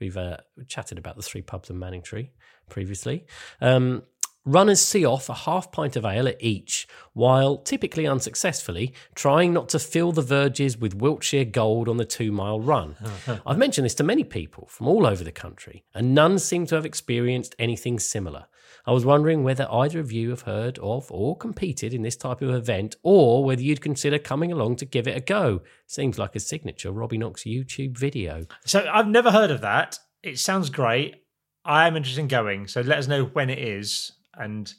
We've 0.00 0.16
uh, 0.16 0.38
chatted 0.66 0.98
about 0.98 1.16
the 1.16 1.22
three 1.22 1.42
pubs 1.42 1.70
in 1.70 1.76
Manningtree 1.76 2.30
previously. 2.68 3.26
Um, 3.60 4.02
runners 4.44 4.80
see 4.80 5.04
off 5.04 5.28
a 5.28 5.34
half 5.34 5.70
pint 5.72 5.96
of 5.96 6.04
ale 6.04 6.28
at 6.28 6.42
each, 6.42 6.88
while 7.12 7.56
typically 7.58 8.06
unsuccessfully 8.06 8.92
trying 9.14 9.52
not 9.52 9.68
to 9.70 9.78
fill 9.78 10.12
the 10.12 10.22
verges 10.22 10.76
with 10.76 10.94
Wiltshire 10.94 11.44
gold 11.44 11.88
on 11.88 11.96
the 11.96 12.04
two 12.04 12.32
mile 12.32 12.60
run. 12.60 12.96
I've 13.46 13.58
mentioned 13.58 13.84
this 13.84 13.94
to 13.96 14.04
many 14.04 14.24
people 14.24 14.66
from 14.68 14.88
all 14.88 15.06
over 15.06 15.24
the 15.24 15.32
country, 15.32 15.84
and 15.94 16.14
none 16.14 16.38
seem 16.38 16.66
to 16.66 16.74
have 16.74 16.86
experienced 16.86 17.54
anything 17.58 17.98
similar. 17.98 18.46
I 18.84 18.92
was 18.92 19.04
wondering 19.04 19.44
whether 19.44 19.70
either 19.70 20.00
of 20.00 20.10
you 20.10 20.30
have 20.30 20.42
heard 20.42 20.78
of 20.80 21.10
or 21.12 21.36
competed 21.36 21.94
in 21.94 22.02
this 22.02 22.16
type 22.16 22.42
of 22.42 22.50
event, 22.50 22.96
or 23.02 23.44
whether 23.44 23.62
you'd 23.62 23.80
consider 23.80 24.18
coming 24.18 24.50
along 24.50 24.76
to 24.76 24.84
give 24.84 25.06
it 25.06 25.16
a 25.16 25.20
go. 25.20 25.60
Seems 25.86 26.18
like 26.18 26.34
a 26.34 26.40
signature 26.40 26.90
Robbie 26.90 27.18
Knox 27.18 27.42
YouTube 27.42 27.96
video. 27.96 28.46
So 28.64 28.84
I've 28.92 29.06
never 29.06 29.30
heard 29.30 29.52
of 29.52 29.60
that. 29.60 29.98
It 30.22 30.38
sounds 30.38 30.68
great. 30.68 31.16
I 31.64 31.86
am 31.86 31.96
interested 31.96 32.22
in 32.22 32.28
going. 32.28 32.66
So 32.66 32.80
let 32.80 32.98
us 32.98 33.06
know 33.06 33.26
when 33.26 33.50
it 33.50 33.58
is, 33.58 34.12
and 34.34 34.72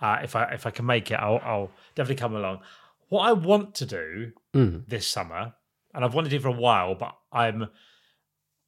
uh, 0.00 0.18
if 0.22 0.34
I 0.36 0.44
if 0.52 0.66
I 0.66 0.70
can 0.70 0.86
make 0.86 1.10
it, 1.10 1.14
I'll, 1.14 1.40
I'll 1.44 1.70
definitely 1.94 2.20
come 2.20 2.34
along. 2.36 2.60
What 3.08 3.22
I 3.28 3.32
want 3.32 3.74
to 3.76 3.86
do 3.86 4.32
Mm. 4.54 4.86
this 4.86 5.06
summer, 5.06 5.54
and 5.94 6.04
I've 6.04 6.12
wanted 6.14 6.28
to 6.30 6.36
do 6.36 6.42
for 6.42 6.48
a 6.48 6.52
while, 6.52 6.94
but 6.94 7.16
I'm 7.32 7.68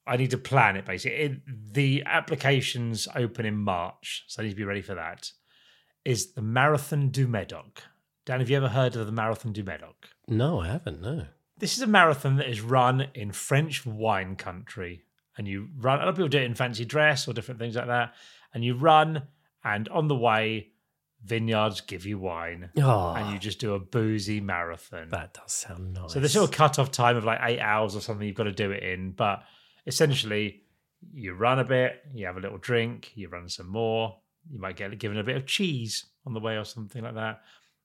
I 0.07 0.17
need 0.17 0.31
to 0.31 0.39
plan 0.39 0.77
it 0.77 0.85
basically. 0.85 1.19
It, 1.19 1.73
the 1.75 2.03
applications 2.07 3.09
open 3.15 3.47
in 3.47 3.57
March, 3.57 4.25
so 4.29 4.41
I 4.41 4.45
need 4.45 4.51
to 4.51 4.57
be 4.57 4.65
ready 4.65 4.83
for 4.83 4.95
that. 4.95 5.31
Is 6.05 6.33
the 6.33 6.43
Marathon 6.43 7.09
du 7.11 7.27
Médoc? 7.27 7.79
Dan, 8.27 8.41
have 8.41 8.51
you 8.51 8.57
ever 8.57 8.69
heard 8.69 8.97
of 8.97 9.07
the 9.07 9.13
Marathon 9.13 9.53
du 9.53 9.63
Médoc? 9.63 9.95
No, 10.29 10.61
I 10.61 10.69
haven't, 10.69 11.01
no. 11.01 11.27
This 11.59 11.77
is 11.77 11.83
a 11.83 11.87
marathon 11.87 12.37
that 12.37 12.49
is 12.51 12.61
run 12.61 13.07
in 13.15 13.31
French 13.33 13.87
wine 13.87 14.37
country. 14.37 15.05
And 15.39 15.47
you 15.49 15.69
run, 15.79 15.99
a 16.01 16.03
lot 16.03 16.09
of 16.09 16.17
people 16.17 16.29
do 16.29 16.39
it 16.39 16.45
in 16.45 16.55
fancy 16.55 16.85
dress 16.85 17.27
or 17.29 17.33
different 17.33 17.61
things 17.61 17.77
like 17.77 17.87
that. 17.87 18.15
And 18.53 18.65
you 18.65 18.75
run, 18.75 19.23
and 19.65 19.89
on 19.89 20.09
the 20.09 20.15
way, 20.17 20.69
vineyards 21.25 21.81
give 21.81 22.05
you 22.05 22.19
wine. 22.19 22.71
Oh, 22.79 23.15
And 23.15 23.33
you 23.33 23.39
just 23.39 23.59
do 23.59 23.75
a 23.75 23.79
boozy 23.81 24.41
marathon. 24.41 25.09
that 25.11 25.33
does 25.35 25.53
sound 25.53 25.95
nice. 25.95 26.13
So 26.13 26.21
there's 26.21 26.33
still 26.33 26.45
a 26.45 26.49
cut-off 26.49 26.91
time 26.91 27.17
of 27.17 27.25
like 27.25 27.41
eight 27.43 27.61
hours 27.61 27.97
or 27.97 28.01
something 28.01 28.27
you've 28.27 28.37
got 28.37 28.45
to 28.45 28.53
do 28.53 28.71
it 28.73 28.83
in, 28.83 29.13
but 29.13 29.43
essentially 29.87 30.61
You 31.13 31.35
run 31.35 31.59
a 31.59 31.65
bit, 31.65 32.03
you 32.15 32.25
have 32.27 32.39
a 32.39 32.41
little 32.41 32.57
drink, 32.59 33.13
you 33.15 33.29
run 33.29 33.49
some 33.49 33.69
more. 33.69 34.17
You 34.51 34.59
might 34.59 34.77
get 34.77 34.99
given 34.99 35.19
a 35.19 35.23
bit 35.25 35.37
of 35.37 35.45
cheese 35.47 36.07
on 36.27 36.33
the 36.33 36.41
way 36.41 36.57
or 36.57 36.65
something 36.65 37.03
like 37.05 37.15
that, 37.15 37.43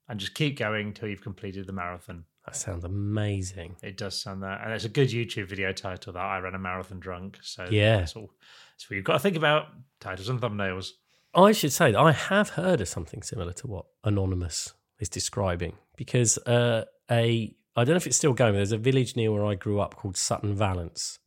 and 0.07 0.19
just 0.19 0.33
keep 0.35 0.57
going 0.57 0.87
until 0.87 1.09
you've 1.09 1.21
completed 1.21 1.67
the 1.67 1.73
marathon. 1.73 2.23
That 2.45 2.55
sounds 2.55 2.85
amazing. 2.85 3.75
It 3.83 3.97
does 3.97 4.19
sound 4.21 4.43
that, 4.43 4.61
and 4.63 4.71
it's 4.73 4.85
a 4.85 4.89
good 4.89 5.09
YouTube 5.09 5.47
video 5.47 5.71
title 5.73 6.13
that 6.13 6.19
I 6.19 6.39
ran 6.39 6.55
a 6.55 6.59
marathon 6.59 6.99
drunk. 7.01 7.39
So 7.41 7.67
Yeah. 7.69 7.97
that's 7.97 8.15
all. 8.15 8.31
That's 8.73 8.89
what 8.89 8.95
you've 8.95 9.05
got 9.05 9.13
to 9.13 9.19
think 9.19 9.35
about. 9.35 9.67
Titles 9.99 10.29
and 10.29 10.39
thumbnails. 10.39 10.91
I 11.33 11.51
should 11.51 11.71
say 11.71 11.91
that 11.91 11.99
I 11.99 12.11
have 12.11 12.49
heard 12.49 12.81
of 12.81 12.87
something 12.87 13.21
similar 13.21 13.53
to 13.53 13.67
what 13.67 13.85
Anonymous 14.03 14.73
is 14.99 15.09
describing 15.09 15.73
because 15.95 16.37
uh, 16.39 16.85
a 17.09 17.55
I 17.75 17.83
don't 17.83 17.93
know 17.93 17.97
if 17.97 18.07
it's 18.07 18.17
still 18.17 18.33
going. 18.33 18.55
There's 18.55 18.71
a 18.71 18.77
village 18.77 19.15
near 19.15 19.31
where 19.31 19.45
I 19.45 19.55
grew 19.55 19.79
up 19.79 19.95
called 19.95 20.17
Sutton 20.17 20.55
Valence, 20.55 21.19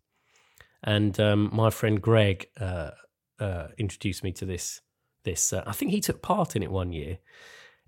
and 0.82 1.18
um, 1.20 1.50
my 1.52 1.70
friend 1.70 2.02
Greg 2.02 2.48
uh, 2.60 2.90
uh, 3.38 3.68
introduced 3.78 4.24
me 4.24 4.32
to 4.32 4.44
this. 4.44 4.80
This 5.24 5.52
uh, 5.52 5.62
I 5.66 5.72
think 5.72 5.92
he 5.92 6.00
took 6.00 6.20
part 6.20 6.56
in 6.56 6.62
it 6.62 6.70
one 6.70 6.92
year. 6.92 7.18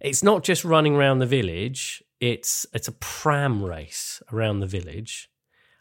It's 0.00 0.22
not 0.22 0.44
just 0.44 0.64
running 0.64 0.94
around 0.94 1.18
the 1.18 1.26
village; 1.26 2.02
it's 2.20 2.64
it's 2.72 2.88
a 2.88 2.92
pram 2.92 3.64
race 3.64 4.22
around 4.32 4.60
the 4.60 4.66
village, 4.66 5.28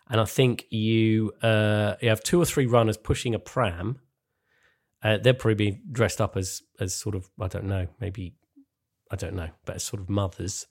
and 0.10 0.19
I 0.19 0.26
think 0.26 0.65
you 0.69 1.32
uh, 1.41 1.96
you 2.02 2.10
have 2.10 2.24
two 2.24 2.41
or 2.41 2.46
three 2.46 2.65
runners 2.65 2.98
pushing 2.98 3.36
a 3.36 3.39
pram. 3.39 4.00
Uh, 5.04 5.18
they'll 5.18 5.34
probably 5.34 5.72
be 5.72 5.82
dressed 5.92 6.22
up 6.22 6.38
as 6.38 6.62
as 6.80 6.94
sort 6.94 7.16
of 7.16 7.30
I 7.39 7.48
don't 7.48 7.66
know, 7.66 7.88
maybe 8.00 8.36
I 9.12 9.16
don't 9.16 9.36
know, 9.36 9.50
but 9.66 9.76
as 9.76 9.84
sort 9.84 10.02
of 10.02 10.10
mothers. 10.10 10.66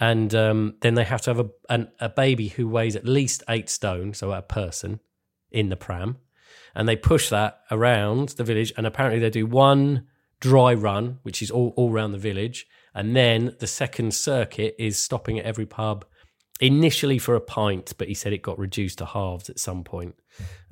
And 0.00 0.32
um, 0.34 0.74
then 0.80 0.94
they 0.94 1.04
have 1.04 1.22
to 1.22 1.30
have 1.30 1.40
a 1.40 1.50
an, 1.68 1.88
a 1.98 2.08
baby 2.08 2.48
who 2.48 2.68
weighs 2.68 2.94
at 2.94 3.04
least 3.04 3.42
eight 3.48 3.68
stone, 3.68 4.14
so 4.14 4.30
a 4.32 4.42
person 4.42 5.00
in 5.50 5.70
the 5.70 5.76
pram, 5.76 6.18
and 6.74 6.88
they 6.88 6.96
push 6.96 7.30
that 7.30 7.60
around 7.70 8.30
the 8.30 8.44
village. 8.44 8.72
And 8.76 8.86
apparently 8.86 9.18
they 9.18 9.30
do 9.30 9.46
one 9.46 10.06
dry 10.40 10.74
run, 10.74 11.18
which 11.22 11.42
is 11.42 11.50
all 11.50 11.72
all 11.76 11.90
around 11.92 12.12
the 12.12 12.18
village, 12.18 12.66
and 12.94 13.16
then 13.16 13.56
the 13.58 13.66
second 13.66 14.14
circuit 14.14 14.76
is 14.78 15.02
stopping 15.02 15.38
at 15.38 15.44
every 15.44 15.66
pub. 15.66 16.04
Initially 16.60 17.18
for 17.18 17.36
a 17.36 17.40
pint, 17.40 17.94
but 17.98 18.08
he 18.08 18.14
said 18.14 18.32
it 18.32 18.42
got 18.42 18.58
reduced 18.58 18.98
to 18.98 19.06
halves 19.06 19.48
at 19.48 19.60
some 19.60 19.84
point. 19.84 20.16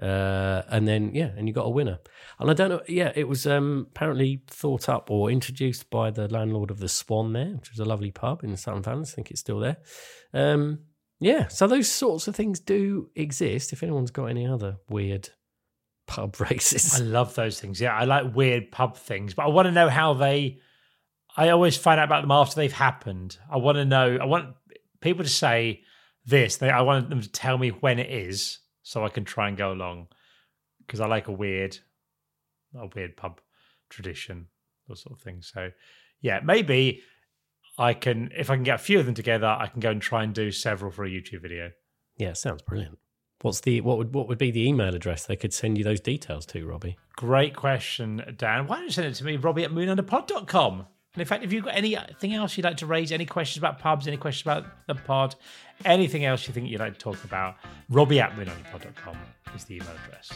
Uh, 0.00 0.62
and 0.68 0.86
then 0.86 1.14
yeah, 1.14 1.30
and 1.36 1.48
you 1.48 1.54
got 1.54 1.66
a 1.66 1.70
winner. 1.70 1.98
And 2.38 2.50
I 2.50 2.54
don't 2.54 2.70
know. 2.70 2.82
Yeah, 2.88 3.12
it 3.14 3.28
was 3.28 3.46
um, 3.46 3.86
apparently 3.90 4.42
thought 4.48 4.88
up 4.88 5.10
or 5.10 5.30
introduced 5.30 5.88
by 5.90 6.10
the 6.10 6.28
landlord 6.28 6.70
of 6.70 6.80
the 6.80 6.88
Swan 6.88 7.32
there, 7.32 7.54
which 7.54 7.70
was 7.70 7.78
a 7.78 7.84
lovely 7.84 8.10
pub 8.10 8.42
in 8.42 8.56
Sutton 8.56 8.82
Valence. 8.82 9.12
I 9.12 9.14
think 9.14 9.30
it's 9.30 9.40
still 9.40 9.60
there. 9.60 9.76
Um, 10.34 10.80
yeah, 11.18 11.48
so 11.48 11.66
those 11.66 11.90
sorts 11.90 12.28
of 12.28 12.36
things 12.36 12.60
do 12.60 13.08
exist. 13.14 13.72
If 13.72 13.82
anyone's 13.82 14.10
got 14.10 14.26
any 14.26 14.46
other 14.46 14.76
weird 14.88 15.30
pub 16.06 16.40
races, 16.50 17.00
I 17.00 17.04
love 17.04 17.34
those 17.34 17.60
things. 17.60 17.80
Yeah, 17.80 17.96
I 17.96 18.04
like 18.04 18.34
weird 18.34 18.70
pub 18.70 18.96
things, 18.96 19.34
but 19.34 19.44
I 19.44 19.48
want 19.48 19.66
to 19.66 19.72
know 19.72 19.88
how 19.88 20.14
they. 20.14 20.58
I 21.38 21.50
always 21.50 21.76
find 21.76 22.00
out 22.00 22.04
about 22.04 22.22
them 22.22 22.30
after 22.30 22.56
they've 22.56 22.72
happened. 22.72 23.36
I 23.50 23.58
want 23.58 23.76
to 23.76 23.84
know. 23.84 24.18
I 24.20 24.24
want 24.24 24.54
people 25.00 25.24
to 25.24 25.30
say 25.30 25.82
this. 26.24 26.56
They, 26.56 26.70
I 26.70 26.82
wanted 26.82 27.10
them 27.10 27.20
to 27.20 27.30
tell 27.30 27.58
me 27.58 27.70
when 27.70 27.98
it 27.98 28.10
is, 28.10 28.58
so 28.82 29.04
I 29.04 29.08
can 29.08 29.24
try 29.24 29.48
and 29.48 29.56
go 29.56 29.72
along. 29.72 30.08
Because 30.86 31.00
I 31.00 31.06
like 31.06 31.28
a 31.28 31.32
weird, 31.32 31.78
a 32.78 32.88
weird 32.94 33.16
pub 33.16 33.40
tradition, 33.88 34.46
those 34.88 35.02
sort 35.02 35.18
of 35.18 35.22
things. 35.22 35.50
So, 35.52 35.70
yeah, 36.20 36.40
maybe 36.44 37.02
I 37.78 37.92
can, 37.94 38.30
if 38.36 38.50
I 38.50 38.54
can 38.54 38.62
get 38.62 38.76
a 38.76 38.78
few 38.78 39.00
of 39.00 39.06
them 39.06 39.14
together, 39.14 39.46
I 39.46 39.66
can 39.66 39.80
go 39.80 39.90
and 39.90 40.00
try 40.00 40.22
and 40.22 40.32
do 40.32 40.50
several 40.52 40.90
for 40.90 41.04
a 41.04 41.08
YouTube 41.08 41.42
video. 41.42 41.72
yeah, 42.16 42.32
sounds 42.32 42.62
brilliant. 42.62 42.98
What's 43.42 43.60
the 43.60 43.82
what 43.82 43.98
would 43.98 44.14
what 44.14 44.28
would 44.28 44.38
be 44.38 44.50
the 44.50 44.66
email 44.66 44.94
address 44.94 45.26
they 45.26 45.36
could 45.36 45.52
send 45.52 45.76
you 45.76 45.84
those 45.84 46.00
details 46.00 46.46
to, 46.46 46.66
Robbie? 46.66 46.96
Great 47.16 47.54
question, 47.54 48.34
Dan. 48.38 48.66
Why 48.66 48.76
don't 48.76 48.86
you 48.86 48.90
send 48.90 49.08
it 49.08 49.14
to 49.16 49.24
me, 49.24 49.36
Robbie 49.36 49.64
at 49.64 49.70
moonunderpod.com? 49.70 50.86
And 51.16 51.22
in 51.22 51.26
fact, 51.26 51.42
if 51.44 51.50
you've 51.50 51.64
got 51.64 51.74
anything 51.74 52.34
else 52.34 52.58
you'd 52.58 52.64
like 52.64 52.76
to 52.76 52.86
raise, 52.86 53.10
any 53.10 53.24
questions 53.24 53.56
about 53.56 53.78
pubs, 53.78 54.06
any 54.06 54.18
questions 54.18 54.42
about 54.42 54.66
the 54.86 54.94
pod, 54.94 55.34
anything 55.86 56.26
else 56.26 56.46
you 56.46 56.52
think 56.52 56.68
you'd 56.68 56.78
like 56.78 56.92
to 56.92 56.98
talk 56.98 57.24
about, 57.24 57.56
Robbie 57.88 58.20
at 58.20 58.32
moonunderpod.com 58.36 59.16
is 59.54 59.64
the 59.64 59.76
email 59.76 59.88
address. 60.04 60.30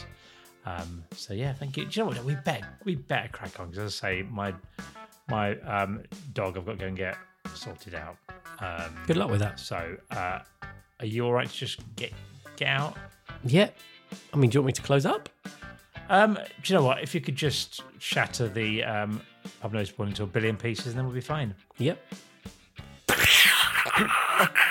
Um, 0.65 1.03
so 1.11 1.35
yeah, 1.35 1.53
thank 1.53 1.77
you. 1.77 1.85
Do 1.85 1.91
you 1.99 2.03
know 2.03 2.09
what? 2.09 2.23
We 2.25 2.33
better 2.33 2.67
we 2.83 2.95
better 2.95 3.29
crack 3.29 3.59
on 3.59 3.69
because 3.69 3.85
as 3.93 4.01
I 4.03 4.09
say, 4.09 4.23
my 4.23 4.55
my 5.29 5.59
um, 5.59 6.01
dog 6.33 6.57
I've 6.57 6.65
got 6.65 6.71
to 6.73 6.77
go 6.77 6.87
and 6.87 6.97
get 6.97 7.15
sorted 7.53 7.93
out. 7.93 8.17
Um, 8.59 8.95
Good 9.05 9.17
luck 9.17 9.29
with 9.29 9.39
that. 9.41 9.59
so 9.59 9.95
uh, 10.09 10.39
are 10.99 11.05
you 11.05 11.25
all 11.25 11.33
right 11.33 11.47
to 11.47 11.55
just 11.55 11.79
get 11.95 12.11
get 12.57 12.69
out? 12.69 12.97
Yeah, 13.43 13.69
I 14.33 14.37
mean, 14.37 14.49
do 14.49 14.55
you 14.55 14.61
want 14.61 14.67
me 14.67 14.73
to 14.73 14.81
close 14.81 15.05
up? 15.05 15.29
Um, 16.09 16.33
do 16.63 16.73
you 16.73 16.75
know 16.79 16.83
what? 16.83 17.03
If 17.03 17.13
you 17.15 17.21
could 17.21 17.35
just 17.35 17.81
shatter 17.99 18.47
the 18.47 18.83
um, 18.83 19.21
Pub 19.61 19.73
Nose 19.73 19.91
Ball 19.91 20.07
into 20.07 20.23
a 20.23 20.27
billion 20.27 20.57
pieces, 20.57 20.87
and 20.87 20.97
then 20.97 21.05
we'll 21.05 21.13
be 21.13 21.21
fine. 21.21 21.55
Yep. 21.77 21.99